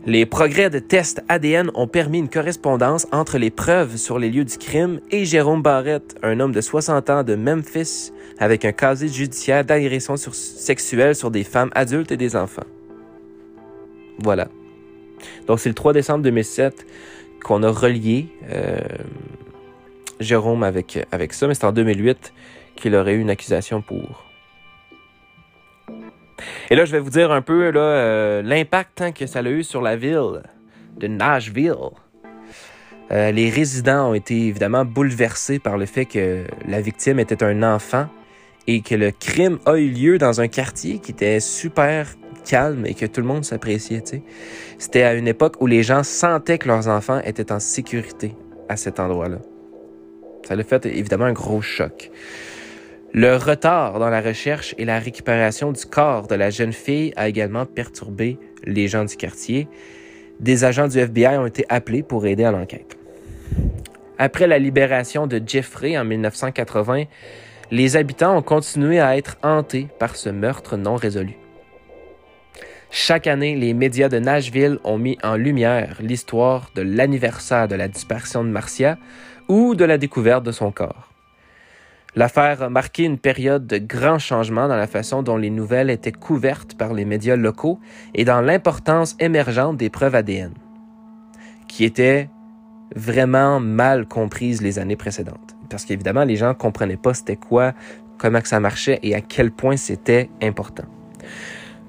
Les 0.06 0.24
progrès 0.24 0.70
de 0.70 0.78
tests 0.78 1.22
ADN 1.28 1.70
ont 1.74 1.86
permis 1.86 2.18
une 2.18 2.30
correspondance 2.30 3.06
entre 3.12 3.36
les 3.36 3.50
preuves 3.50 3.98
sur 3.98 4.18
les 4.18 4.30
lieux 4.30 4.46
du 4.46 4.56
crime 4.56 5.00
et 5.10 5.26
Jérôme 5.26 5.60
Barrett, 5.60 6.16
un 6.22 6.40
homme 6.40 6.52
de 6.52 6.62
60 6.62 7.10
ans 7.10 7.22
de 7.22 7.34
Memphis 7.34 8.10
avec 8.38 8.64
un 8.64 8.72
casier 8.72 9.08
judiciaire 9.08 9.62
d'agression 9.62 10.16
sexuelle 10.16 11.14
sur 11.14 11.30
des 11.30 11.44
femmes 11.44 11.70
adultes 11.74 12.12
et 12.12 12.16
des 12.16 12.34
enfants. 12.34 12.64
Voilà. 14.18 14.48
Donc, 15.46 15.60
c'est 15.60 15.68
le 15.68 15.74
3 15.74 15.92
décembre 15.92 16.24
2007 16.24 16.86
qu'on 17.44 17.62
a 17.62 17.70
relié 17.70 18.28
euh, 18.50 18.78
Jérôme 20.18 20.62
avec, 20.62 21.06
avec 21.12 21.34
ça, 21.34 21.46
mais 21.46 21.54
c'est 21.54 21.66
en 21.66 21.72
2008 21.72 22.32
qu'il 22.76 22.94
aurait 22.94 23.14
eu 23.14 23.20
une 23.20 23.30
accusation 23.30 23.82
pour. 23.82 24.24
Et 26.70 26.76
là, 26.76 26.84
je 26.84 26.92
vais 26.92 27.00
vous 27.00 27.10
dire 27.10 27.32
un 27.32 27.42
peu 27.42 27.70
euh, 27.74 28.42
l'impact 28.42 29.02
hein, 29.02 29.12
que 29.12 29.26
ça 29.26 29.40
a 29.40 29.42
eu 29.42 29.62
sur 29.62 29.82
la 29.82 29.96
ville 29.96 30.42
de 30.98 31.06
Nashville. 31.06 31.74
Euh, 33.12 33.32
les 33.32 33.50
résidents 33.50 34.10
ont 34.10 34.14
été 34.14 34.46
évidemment 34.46 34.84
bouleversés 34.84 35.58
par 35.58 35.76
le 35.76 35.86
fait 35.86 36.04
que 36.04 36.44
la 36.66 36.80
victime 36.80 37.18
était 37.18 37.42
un 37.42 37.62
enfant 37.62 38.06
et 38.66 38.82
que 38.82 38.94
le 38.94 39.10
crime 39.10 39.58
a 39.66 39.76
eu 39.76 39.88
lieu 39.88 40.18
dans 40.18 40.40
un 40.40 40.48
quartier 40.48 41.00
qui 41.00 41.10
était 41.10 41.40
super 41.40 42.06
calme 42.44 42.86
et 42.86 42.94
que 42.94 43.06
tout 43.06 43.20
le 43.20 43.26
monde 43.26 43.44
s'appréciait. 43.44 44.02
C'était 44.78 45.02
à 45.02 45.14
une 45.14 45.28
époque 45.28 45.56
où 45.60 45.66
les 45.66 45.82
gens 45.82 46.04
sentaient 46.04 46.58
que 46.58 46.68
leurs 46.68 46.88
enfants 46.88 47.20
étaient 47.24 47.52
en 47.52 47.58
sécurité 47.58 48.34
à 48.68 48.76
cet 48.76 49.00
endroit-là. 49.00 49.38
Ça 50.46 50.54
a 50.54 50.62
fait 50.62 50.86
évidemment 50.86 51.26
un 51.26 51.32
gros 51.32 51.60
choc. 51.60 52.10
Le 53.12 53.34
retard 53.34 53.98
dans 53.98 54.08
la 54.08 54.20
recherche 54.20 54.72
et 54.78 54.84
la 54.84 55.00
récupération 55.00 55.72
du 55.72 55.84
corps 55.84 56.28
de 56.28 56.36
la 56.36 56.50
jeune 56.50 56.72
fille 56.72 57.12
a 57.16 57.28
également 57.28 57.66
perturbé 57.66 58.38
les 58.62 58.86
gens 58.86 59.04
du 59.04 59.16
quartier. 59.16 59.66
Des 60.38 60.62
agents 60.62 60.86
du 60.86 60.96
FBI 60.96 61.36
ont 61.36 61.46
été 61.46 61.66
appelés 61.68 62.04
pour 62.04 62.24
aider 62.24 62.44
à 62.44 62.52
l'enquête. 62.52 62.96
Après 64.16 64.46
la 64.46 64.60
libération 64.60 65.26
de 65.26 65.42
Jeffrey 65.44 65.98
en 65.98 66.04
1980, 66.04 67.04
les 67.72 67.96
habitants 67.96 68.36
ont 68.36 68.42
continué 68.42 69.00
à 69.00 69.16
être 69.16 69.38
hantés 69.42 69.88
par 69.98 70.14
ce 70.14 70.28
meurtre 70.28 70.76
non 70.76 70.94
résolu. 70.94 71.36
Chaque 72.92 73.26
année, 73.26 73.56
les 73.56 73.74
médias 73.74 74.08
de 74.08 74.20
Nashville 74.20 74.78
ont 74.84 74.98
mis 74.98 75.18
en 75.24 75.34
lumière 75.34 75.96
l'histoire 76.00 76.70
de 76.76 76.82
l'anniversaire 76.82 77.66
de 77.66 77.74
la 77.74 77.88
disparition 77.88 78.44
de 78.44 78.50
Marcia 78.50 78.98
ou 79.48 79.74
de 79.74 79.84
la 79.84 79.98
découverte 79.98 80.44
de 80.44 80.52
son 80.52 80.70
corps. 80.70 81.09
L'affaire 82.16 82.62
a 82.62 82.68
marqué 82.68 83.04
une 83.04 83.18
période 83.18 83.66
de 83.66 83.78
grands 83.78 84.18
changements 84.18 84.66
dans 84.66 84.76
la 84.76 84.88
façon 84.88 85.22
dont 85.22 85.36
les 85.36 85.50
nouvelles 85.50 85.90
étaient 85.90 86.12
couvertes 86.12 86.76
par 86.76 86.92
les 86.92 87.04
médias 87.04 87.36
locaux 87.36 87.78
et 88.14 88.24
dans 88.24 88.40
l'importance 88.40 89.16
émergente 89.20 89.76
des 89.76 89.90
preuves 89.90 90.16
ADN, 90.16 90.52
qui 91.68 91.84
étaient 91.84 92.28
vraiment 92.96 93.60
mal 93.60 94.06
comprises 94.06 94.60
les 94.60 94.80
années 94.80 94.96
précédentes. 94.96 95.56
Parce 95.68 95.84
qu'évidemment, 95.84 96.24
les 96.24 96.34
gens 96.34 96.48
ne 96.48 96.54
comprenaient 96.54 96.96
pas 96.96 97.14
c'était 97.14 97.36
quoi, 97.36 97.74
comment 98.18 98.40
que 98.40 98.48
ça 98.48 98.58
marchait 98.58 98.98
et 99.04 99.14
à 99.14 99.20
quel 99.20 99.52
point 99.52 99.76
c'était 99.76 100.28
important. 100.42 100.86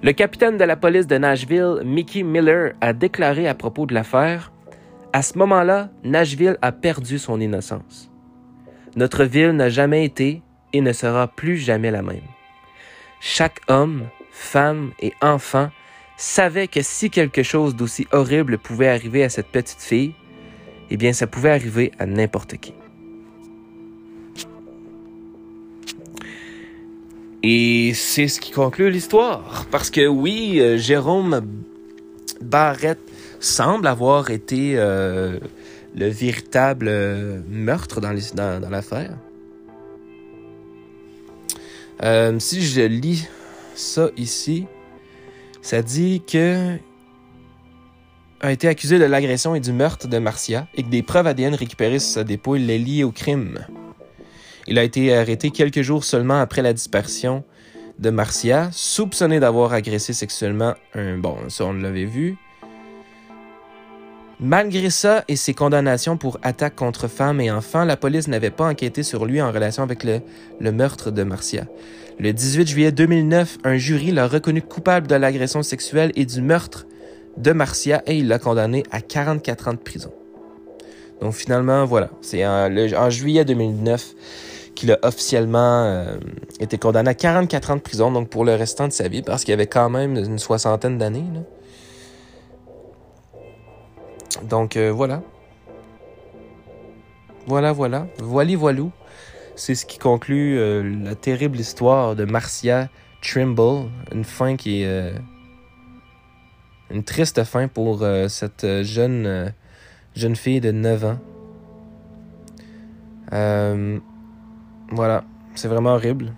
Le 0.04 0.12
capitaine 0.14 0.58
de 0.58 0.64
la 0.64 0.76
police 0.76 1.08
de 1.08 1.18
Nashville, 1.18 1.82
Mickey 1.84 2.22
Miller, 2.22 2.74
a 2.82 2.94
déclaré 2.94 3.48
à 3.48 3.56
propos 3.56 3.88
de 3.88 3.96
l'affaire 3.96 4.52
À 5.14 5.24
ce 5.24 5.38
moment-là, 5.40 5.90
Nashville 6.04 6.58
a 6.62 6.72
perdu 6.72 7.18
son 7.18 7.40
innocence. 7.40 8.11
Notre 8.96 9.24
ville 9.24 9.52
n'a 9.52 9.70
jamais 9.70 10.04
été 10.06 10.42
et 10.74 10.82
ne 10.82 10.94
sera 10.94 11.28
plus 11.28 11.58
jamais 11.58 11.92
la 11.92 12.02
même. 12.02 12.22
Chaque 13.20 13.62
homme, 13.68 14.08
femme 14.32 14.92
et 15.00 15.14
enfant 15.22 15.70
savait 16.18 16.68
que 16.68 16.82
si 16.82 17.10
quelque 17.10 17.44
chose 17.44 17.76
d'aussi 17.76 18.08
horrible 18.12 18.58
pouvait 18.58 18.90
arriver 18.90 19.24
à 19.24 19.30
cette 19.30 19.48
petite 19.48 19.82
fille, 19.82 20.14
eh 20.90 20.98
bien, 20.98 21.14
ça 21.14 21.26
pouvait 21.26 21.52
arriver 21.52 21.92
à 22.00 22.06
n'importe 22.06 22.58
qui. 22.58 22.74
Et 27.44 27.94
c'est 27.96 28.28
ce 28.28 28.40
qui 28.40 28.52
conclut 28.52 28.92
l'histoire. 28.92 29.66
Parce 29.72 29.90
que 29.90 30.06
oui, 30.06 30.60
euh, 30.60 30.78
Jérôme 30.78 31.42
Barrett 32.42 33.00
semble 33.40 33.88
avoir 33.88 34.30
été 34.30 34.74
euh, 34.76 35.40
le 35.96 36.08
véritable 36.08 36.88
euh, 36.90 37.42
meurtre 37.50 38.00
dans 38.02 38.70
l'affaire. 38.70 39.18
si 42.40 42.62
je 42.62 42.82
lis 42.82 43.28
ça 43.76 44.10
ici, 44.18 44.66
ça 45.62 45.82
dit 45.82 46.22
que 46.26 46.78
a 48.42 48.52
été 48.52 48.68
accusé 48.68 48.98
de 48.98 49.06
l'agression 49.06 49.54
et 49.54 49.60
du 49.60 49.72
meurtre 49.72 50.08
de 50.08 50.18
Marcia 50.18 50.68
et 50.74 50.84
que 50.84 50.90
des 50.90 51.04
preuves 51.04 51.28
ADN 51.28 51.54
récupérées 51.54 52.00
sur 52.00 52.14
sa 52.14 52.24
dépouille 52.24 52.66
les 52.66 52.80
lient 52.80 53.04
au 53.04 53.12
crime. 53.12 53.60
Il 54.68 54.80
a 54.80 54.84
été 54.84 55.16
arrêté 55.16 55.52
quelques 55.52 55.82
jours 55.82 56.04
seulement 56.04 56.40
après 56.40 56.62
la 56.62 56.74
disparition 56.74 57.44
de 58.00 58.10
Marcia, 58.10 58.70
soupçonné 58.72 59.40
d'avoir 59.40 59.74
agressé 59.74 60.14
sexuellement 60.14 60.74
un... 60.96 61.20
Bon, 61.20 61.38
ça 61.50 61.66
on 61.66 61.74
l'avait 61.74 62.06
vu. 62.06 62.36
Malgré 64.44 64.90
ça 64.90 65.24
et 65.28 65.36
ses 65.36 65.54
condamnations 65.54 66.18
pour 66.18 66.40
attaque 66.42 66.76
contre 66.76 67.08
femmes 67.08 67.40
et 67.42 67.52
enfants, 67.52 67.86
la 67.86 67.96
police 67.96 68.28
n'avait 68.28 68.50
pas 68.50 68.68
enquêté 68.68 69.04
sur 69.04 69.26
lui 69.26 69.40
en 69.40 69.52
relation 69.52 69.84
avec 69.84 70.04
le, 70.04 70.72
meurtre 70.72 71.12
de 71.12 71.22
Marcia. 71.22 71.66
Le 72.18 72.34
18 72.34 72.68
juillet 72.68 72.92
2009, 72.92 73.60
un 73.64 73.78
jury 73.78 74.10
l'a 74.10 74.28
reconnu 74.28 74.64
coupable 74.64 75.06
de 75.06 75.14
l'agression 75.14 75.62
sexuelle 75.62 76.12
et 76.16 76.26
du 76.26 76.42
meurtre 76.42 76.88
de 77.38 77.52
Marcia 77.52 78.02
et 78.08 78.18
il 78.18 78.28
l'a 78.28 78.40
condamné 78.40 78.82
à 78.90 79.00
44 79.00 79.68
ans 79.68 79.74
de 79.74 79.78
prison. 79.78 80.12
Donc 81.22 81.34
finalement, 81.34 81.86
voilà, 81.86 82.10
c'est 82.22 82.44
en, 82.44 83.10
juillet 83.12 83.46
2009 83.46 84.16
qu'il 84.74 84.92
a 84.92 84.98
officiellement 85.04 85.84
euh, 85.84 86.18
été 86.60 86.80
condamné 86.80 87.12
à 87.12 87.14
44 87.14 87.70
ans 87.70 87.76
de 87.76 87.82
prison, 87.82 88.12
donc 88.12 88.30
pour 88.30 88.44
le 88.44 88.56
restant 88.56 88.88
de 88.88 88.94
sa 88.94 89.08
vie, 89.08 89.22
parce 89.22 89.44
qu'il 89.44 89.54
avait 89.54 89.68
quand 89.68 89.92
même 89.92 90.16
une 90.16 90.40
soixantaine 90.40 90.98
d'années. 90.98 91.26
Donc 94.44 94.78
euh, 94.78 94.92
voilà. 94.92 95.22
Voilà, 97.48 97.72
voilà. 97.72 98.08
Voili 98.20 98.56
voilou. 98.56 98.92
C'est 99.56 99.76
ce 99.76 99.86
qui 99.86 99.98
conclut 99.98 100.58
euh, 100.58 100.84
la 101.04 101.16
terrible 101.16 101.60
histoire 101.60 102.16
de 102.16 102.26
Marcia 102.26 102.90
Trimble. 103.22 103.90
Une 104.12 104.24
fin 104.24 104.56
qui 104.56 104.84
est. 104.84 105.14
une 106.90 107.04
triste 107.04 107.44
fin 107.44 107.68
pour 107.68 108.06
cette 108.28 108.66
jeune, 108.84 109.54
jeune 110.16 110.36
fille 110.36 110.62
de 110.62 110.72
9 110.72 111.06
ans. 111.06 111.20
Voilà, 114.92 115.24
c'est 115.56 115.68
vraiment 115.70 115.92
horrible. 115.92 116.34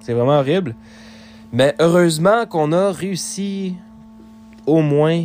C'est 0.00 0.14
vraiment 0.14 0.38
horrible. 0.38 0.74
Mais 1.52 1.74
heureusement 1.78 2.46
qu'on 2.46 2.72
a 2.72 2.92
réussi 2.92 3.74
au 4.66 4.80
moins 4.80 5.24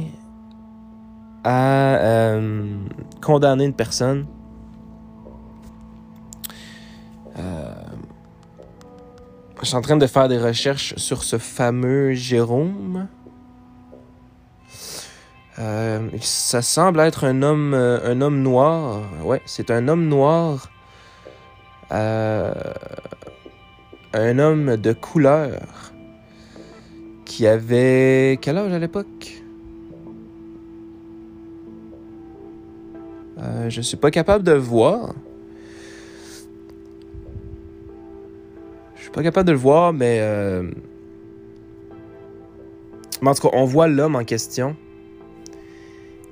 à 1.43 1.95
euh, 1.95 2.77
condamner 3.21 3.65
une 3.65 3.73
personne. 3.73 4.25
Euh, 7.38 7.73
je 9.62 9.65
suis 9.65 9.75
en 9.75 9.82
train 9.82 9.97
de 9.97 10.08
faire 10.08 10.27
des 10.27 10.38
recherches 10.38 10.95
sur 10.97 11.23
ce 11.23 11.38
fameux 11.38 12.13
Jérôme. 12.13 13.08
Euh, 15.60 16.10
ça 16.21 16.62
semble 16.62 16.99
être 17.01 17.25
un 17.25 17.41
homme, 17.43 17.73
un 17.73 18.21
homme 18.21 18.41
noir. 18.41 19.01
Ouais, 19.23 19.41
c'est 19.45 19.71
un 19.71 19.88
homme 19.88 20.08
noir. 20.08 20.69
un 21.91 22.53
homme 24.39 24.77
de 24.77 24.93
couleur 24.93 25.62
qui 27.25 27.47
avait 27.47 28.39
quel 28.41 28.58
âge 28.58 28.71
à 28.73 28.79
l'époque? 28.79 29.42
Euh, 33.53 33.69
Je 33.69 33.81
suis 33.81 33.97
pas 33.97 34.11
capable 34.11 34.43
de 34.43 34.51
le 34.51 34.59
voir. 34.59 35.13
Je 38.95 39.01
suis 39.03 39.11
pas 39.11 39.23
capable 39.23 39.47
de 39.47 39.51
le 39.51 39.57
voir, 39.57 39.93
mais, 39.93 40.19
euh... 40.21 40.63
mais 43.21 43.29
en 43.29 43.33
tout 43.33 43.47
cas, 43.47 43.55
on 43.55 43.65
voit 43.65 43.87
l'homme 43.87 44.15
en 44.15 44.23
question. 44.23 44.75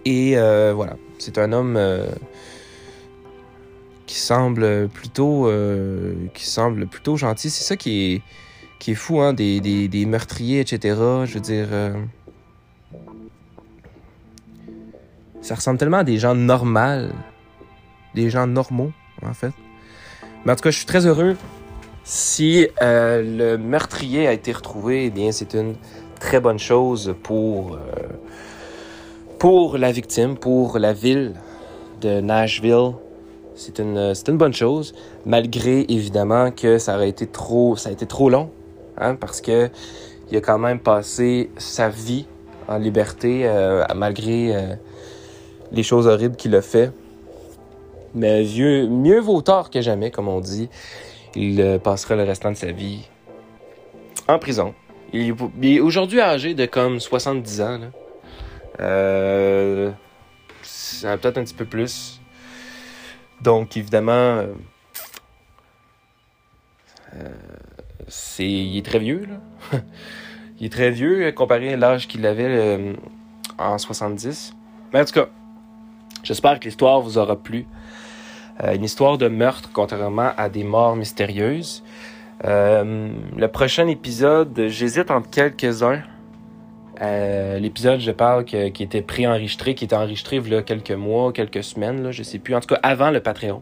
Et 0.05 0.38
euh, 0.38 0.73
voilà, 0.73 0.97
c'est 1.19 1.38
un 1.38 1.51
homme 1.53 1.79
qui 4.07 4.15
semble 4.17 4.89
plutôt, 4.89 5.49
qui 6.34 6.45
semble 6.49 6.88
plutôt 6.88 7.17
gentil. 7.17 7.49
C'est 7.49 7.63
ça 7.63 7.77
qui 7.77 8.13
est 8.13 8.21
qui 8.79 8.91
est 8.91 8.95
fou, 8.95 9.21
hein, 9.21 9.34
des, 9.34 9.60
des, 9.60 9.88
des 9.88 10.07
meurtriers, 10.07 10.60
etc. 10.62 10.95
Je 11.25 11.34
veux 11.36 11.39
dire. 11.39 11.67
Ça 15.41 15.56
ressemble 15.56 15.77
tellement 15.77 15.97
à 15.97 16.04
des 16.04 16.17
gens 16.17 16.36
normaux. 16.36 17.10
Des 18.15 18.30
gens 18.30 18.47
normaux, 18.47 18.91
en 19.23 19.34
fait. 19.34 19.54
Mais 20.45 20.51
en 20.51 20.56
tout 20.56 20.63
cas, 20.63 20.71
je 20.71 20.77
suis 20.77 20.86
très 20.86 21.06
heureux. 21.06 21.36
Si 22.04 22.67
euh, 22.82 23.21
le 23.23 23.58
meurtrier 23.58 24.27
a 24.27 24.34
été 24.34 24.51
retrouvé, 24.51 25.06
eh 25.06 25.10
bien, 25.10 25.32
c'est 25.32 25.54
une 25.54 25.75
très 26.19 26.39
bonne 26.39 26.60
chose 26.60 27.15
pour, 27.23 27.75
euh, 27.75 27.80
pour 29.39 29.77
la 29.77 29.91
victime, 29.91 30.38
pour 30.38 30.80
la 30.80 30.93
ville 30.93 31.34
de 32.01 32.19
Nashville. 32.21 32.93
C'est 33.56 33.80
une, 33.80 34.15
c'est 34.15 34.30
une 34.30 34.38
bonne 34.38 34.54
chose, 34.54 34.93
malgré 35.25 35.86
évidemment 35.89 36.51
que 36.51 36.77
ça 36.77 36.95
aurait 36.95 37.10
été 37.10 37.27
trop, 37.27 37.75
ça 37.75 37.89
a 37.89 37.91
été 37.91 38.08
trop 38.08 38.30
long 38.30 38.49
Hein, 38.97 39.15
parce 39.15 39.41
que 39.41 39.69
il 40.30 40.38
a 40.38 40.41
quand 40.41 40.60
même 40.60 40.80
passé 40.80 41.49
sa 41.58 41.89
vie 41.89 42.25
en 42.67 42.77
liberté 42.77 43.41
euh, 43.45 43.84
malgré 43.95 44.56
euh, 44.56 44.75
les 45.71 45.84
choses 45.84 46.07
horribles 46.07 46.36
qu'il 46.36 46.55
a 46.55 46.62
fait. 46.62 46.91
Mais 48.13 48.43
vieux, 48.43 48.88
mieux 48.88 49.19
vaut 49.19 49.41
tard 49.41 49.69
que 49.69 49.81
jamais, 49.81 50.12
comme 50.12 50.27
on 50.27 50.41
dit. 50.41 50.69
Il 51.36 51.62
euh, 51.62 51.79
passera 51.79 52.15
le 52.15 52.23
restant 52.23 52.51
de 52.51 52.57
sa 52.57 52.71
vie 52.71 53.07
en 54.27 54.38
prison. 54.38 54.73
Il, 55.13 55.34
est 55.63 55.79
aujourd'hui 55.79 56.19
âgé 56.19 56.53
de 56.53 56.65
comme 56.65 56.99
70 56.99 57.62
ans. 57.62 57.79
Euh, 58.79 59.91
peut-être 61.01 61.38
un 61.38 61.43
petit 61.43 61.53
peu 61.53 61.65
plus. 61.65 62.19
Donc, 63.41 63.77
évidemment, 63.77 64.43
euh, 67.15 67.29
il 68.39 68.77
est 68.77 68.86
très 68.86 68.99
vieux, 68.99 69.25
là. 69.25 69.79
il 70.60 70.65
est 70.65 70.69
très 70.69 70.91
vieux 70.91 71.31
comparé 71.31 71.73
à 71.73 71.77
l'âge 71.77 72.07
qu'il 72.07 72.25
avait 72.25 72.95
en 73.57 73.77
70. 73.77 74.53
Mais 74.93 75.01
en 75.01 75.05
tout 75.05 75.13
cas, 75.13 75.29
j'espère 76.23 76.60
que 76.60 76.65
l'histoire 76.65 77.01
vous 77.01 77.17
aura 77.17 77.36
plu. 77.36 77.65
Euh, 78.63 78.75
une 78.75 78.84
histoire 78.84 79.17
de 79.17 79.27
meurtre, 79.27 79.69
contrairement 79.73 80.31
à 80.38 80.49
des 80.49 80.63
morts 80.63 80.95
mystérieuses. 80.95 81.84
Euh, 82.45 83.12
le 83.38 83.47
prochain 83.47 83.88
épisode, 83.88 84.67
j'hésite 84.67 85.12
entre 85.12 85.29
quelques-uns. 85.29 86.01
Euh, 87.01 87.57
l'épisode, 87.60 87.99
je 87.99 88.12
parle, 88.12 88.45
qui 88.45 88.57
était 88.57 89.01
pré-enregistré, 89.01 89.73
qui 89.73 89.86
était 89.86 89.95
enregistré 89.95 90.38
il 90.38 90.51
y 90.51 90.55
a 90.55 90.62
quelques 90.62 90.91
mois, 90.91 91.31
quelques 91.34 91.63
semaines, 91.63 92.03
là, 92.03 92.12
je 92.12 92.21
sais 92.21 92.38
plus. 92.38 92.55
En 92.55 92.60
tout 92.60 92.67
cas, 92.67 92.79
avant 92.84 93.10
le 93.10 93.19
Patreon. 93.19 93.62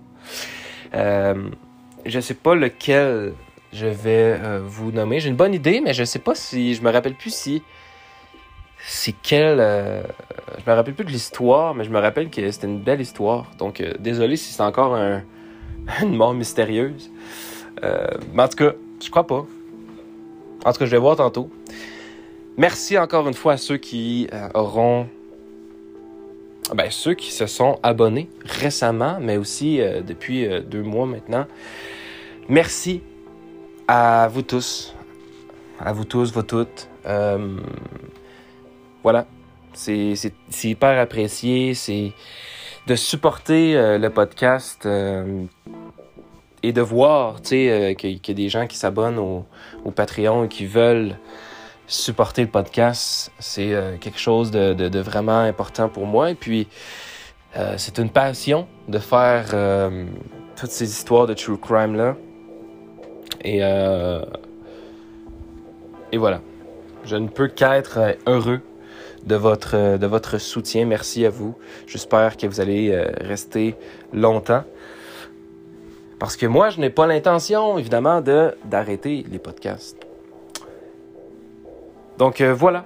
Je 0.94 2.20
sais 2.20 2.34
pas 2.34 2.56
lequel 2.56 3.34
je 3.72 3.86
vais 3.86 4.40
vous 4.66 4.92
nommer. 4.92 5.20
J'ai 5.20 5.30
une 5.30 5.36
bonne 5.36 5.54
idée, 5.54 5.82
mais 5.84 5.94
je 5.94 6.04
sais 6.04 6.20
pas 6.20 6.36
si. 6.36 6.74
Je 6.76 6.82
me 6.82 6.92
rappelle 6.92 7.16
plus 7.16 7.34
si. 7.34 7.62
C'est 8.86 9.16
quel. 9.22 9.60
Euh, 9.60 10.04
je 10.58 10.70
me 10.70 10.76
rappelle 10.76 10.94
plus 10.94 11.06
de 11.06 11.12
l'histoire, 11.12 11.76
mais 11.76 11.84
je 11.84 11.90
me 11.90 12.00
rappelle 12.00 12.30
que 12.30 12.52
c'était 12.52 12.68
une 12.68 12.80
belle 12.80 13.02
histoire. 13.02 13.52
Donc, 13.58 13.82
euh, 13.82 13.94
désolé 14.00 14.36
si 14.36 14.52
c'est 14.52 14.64
encore 14.64 14.96
un, 14.96 15.22
une 16.02 16.16
mort 16.16 16.34
mystérieuse. 16.34 17.12
Euh, 17.84 18.08
mais 18.34 18.44
en 18.44 18.48
tout 18.48 18.58
cas, 18.58 18.72
je 19.04 19.10
crois 19.10 19.28
pas. 19.28 19.46
En 20.66 20.74
tout 20.74 20.80
cas, 20.80 20.86
je 20.86 20.92
vais 20.92 20.98
voir 20.98 21.16
tantôt. 21.16 21.50
Merci 22.58 22.98
encore 22.98 23.28
une 23.28 23.34
fois 23.34 23.54
à 23.54 23.58
ceux 23.58 23.78
qui 23.78 24.28
euh, 24.34 24.50
auront. 24.54 25.08
Ben, 26.76 26.92
ceux 26.92 27.16
qui 27.16 27.32
se 27.32 27.48
sont 27.48 27.80
abonnés 27.82 28.30
récemment, 28.46 29.18
mais 29.20 29.38
aussi 29.38 29.80
depuis 30.06 30.48
deux 30.68 30.84
mois 30.84 31.08
maintenant. 31.08 31.48
Merci 32.48 33.02
à 33.88 34.28
vous 34.32 34.44
tous, 34.44 34.94
à 35.80 35.94
vous 35.94 36.06
tous, 36.06 36.32
vous 36.32 36.44
toutes. 36.44 36.88
Voilà, 39.04 39.26
c'est 39.74 40.14
hyper 40.64 41.00
apprécié, 41.00 41.74
c'est 41.74 42.12
de 42.88 42.96
supporter 42.96 43.76
euh, 43.76 43.98
le 43.98 44.10
podcast 44.10 44.86
euh, 44.86 45.46
et 46.64 46.74
de 46.74 46.82
voir, 46.82 47.36
euh, 47.52 47.94
qu'il 47.94 48.12
y 48.12 48.32
a 48.32 48.34
des 48.34 48.50
gens 48.50 48.68
qui 48.68 48.78
s'abonnent 48.78 49.20
au, 49.20 49.46
Patreon 49.92 50.46
et 50.46 50.48
qui 50.48 50.66
veulent 50.66 51.16
supporter 51.88 52.42
le 52.42 52.50
podcast. 52.50 53.32
C'est 53.40 53.74
euh, 53.74 53.98
quelque 53.98 54.20
chose 54.20 54.52
de, 54.52 55.00
vraiment 55.00 55.40
important 55.40 55.88
pour 55.88 56.06
moi. 56.06 56.32
Et 56.32 56.36
puis, 56.36 56.68
c'est 57.78 57.98
une 57.98 58.10
passion 58.10 58.68
de 58.88 59.00
faire 59.00 59.56
toutes 60.56 60.70
ces 60.70 60.88
histoires 60.90 61.26
de 61.26 61.34
true 61.34 61.58
crime 61.58 61.96
là. 61.96 62.16
Et, 63.44 63.60
et 66.12 66.18
voilà. 66.18 66.42
Je 67.06 67.16
ne 67.16 67.28
peux 67.28 67.48
qu'être 67.48 68.18
heureux 68.28 68.62
de 69.26 69.36
votre, 69.36 69.98
de 69.98 70.08
votre 70.08 70.38
soutien. 70.38 70.86
Merci 70.86 71.26
à 71.26 71.30
vous. 71.30 71.56
J'espère 71.88 72.38
que 72.38 72.48
vous 72.48 72.60
allez 72.60 72.92
euh, 72.92 73.12
rester 73.22 73.76
longtemps. 74.14 74.64
Parce 76.20 76.36
que 76.36 76.46
moi, 76.46 76.70
je 76.70 76.82
n'ai 76.82 76.90
pas 76.90 77.08
l'intention, 77.08 77.78
évidemment, 77.78 78.20
de 78.20 78.54
d'arrêter 78.66 79.26
les 79.32 79.40
podcasts. 79.40 80.06
Donc 82.20 82.42
euh, 82.42 82.54
voilà. 82.54 82.84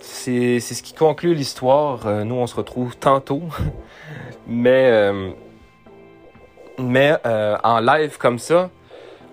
C'est 0.00 0.60
ce 0.60 0.82
qui 0.84 0.94
conclut 0.94 1.34
l'histoire. 1.34 2.06
Euh, 2.06 2.22
nous, 2.22 2.36
on 2.36 2.46
se 2.46 2.54
retrouve 2.54 2.96
tantôt. 2.96 3.42
mais 4.46 4.90
euh, 4.92 5.30
mais 6.78 7.16
en 7.64 7.80
live 7.80 8.18
comme 8.18 8.38
ça, 8.38 8.70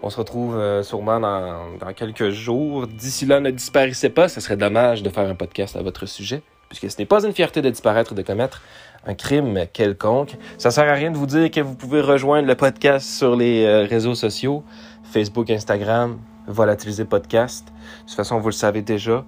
on 0.05 0.11
se 0.11 0.17
retrouve 0.17 0.55
euh, 0.55 0.83
sûrement 0.83 1.19
dans, 1.19 1.93
quelques 1.95 2.29
jours. 2.29 2.85
D'ici 2.85 3.25
là, 3.25 3.39
ne 3.39 3.49
disparaissez 3.49 4.09
pas. 4.09 4.29
Ce 4.29 4.39
serait 4.39 4.55
dommage 4.55 5.01
de 5.01 5.09
faire 5.09 5.27
un 5.27 5.33
podcast 5.33 5.75
à 5.75 5.81
votre 5.81 6.05
sujet, 6.05 6.43
puisque 6.69 6.91
ce 6.91 6.99
n'est 6.99 7.07
pas 7.07 7.25
une 7.25 7.33
fierté 7.33 7.63
de 7.63 7.71
disparaître 7.71 8.13
de 8.13 8.21
commettre 8.21 8.61
un 9.07 9.15
crime 9.15 9.65
quelconque. 9.73 10.35
Ça 10.59 10.69
sert 10.69 10.87
à 10.87 10.93
rien 10.93 11.09
de 11.09 11.17
vous 11.17 11.25
dire 11.25 11.49
que 11.49 11.59
vous 11.59 11.73
pouvez 11.73 12.01
rejoindre 12.01 12.47
le 12.47 12.53
podcast 12.53 13.09
sur 13.09 13.35
les 13.35 13.65
euh, 13.65 13.87
réseaux 13.89 14.13
sociaux, 14.13 14.63
Facebook, 15.11 15.49
Instagram, 15.49 16.19
Volatiliser 16.45 17.05
Podcast. 17.05 17.65
De 17.65 18.07
toute 18.07 18.15
façon, 18.15 18.39
vous 18.39 18.49
le 18.49 18.53
savez 18.53 18.83
déjà. 18.83 19.25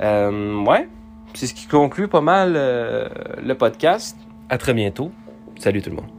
Euh, 0.00 0.64
ouais, 0.64 0.88
c'est 1.34 1.46
ce 1.46 1.52
qui 1.52 1.66
conclut 1.66 2.08
pas 2.08 2.22
mal 2.22 2.54
le 2.54 3.54
podcast. 3.54 4.16
À 4.48 4.56
très 4.56 4.72
bientôt. 4.72 5.12
Salut 5.58 5.82
tout 5.82 5.90
le 5.90 5.96
monde. 5.96 6.17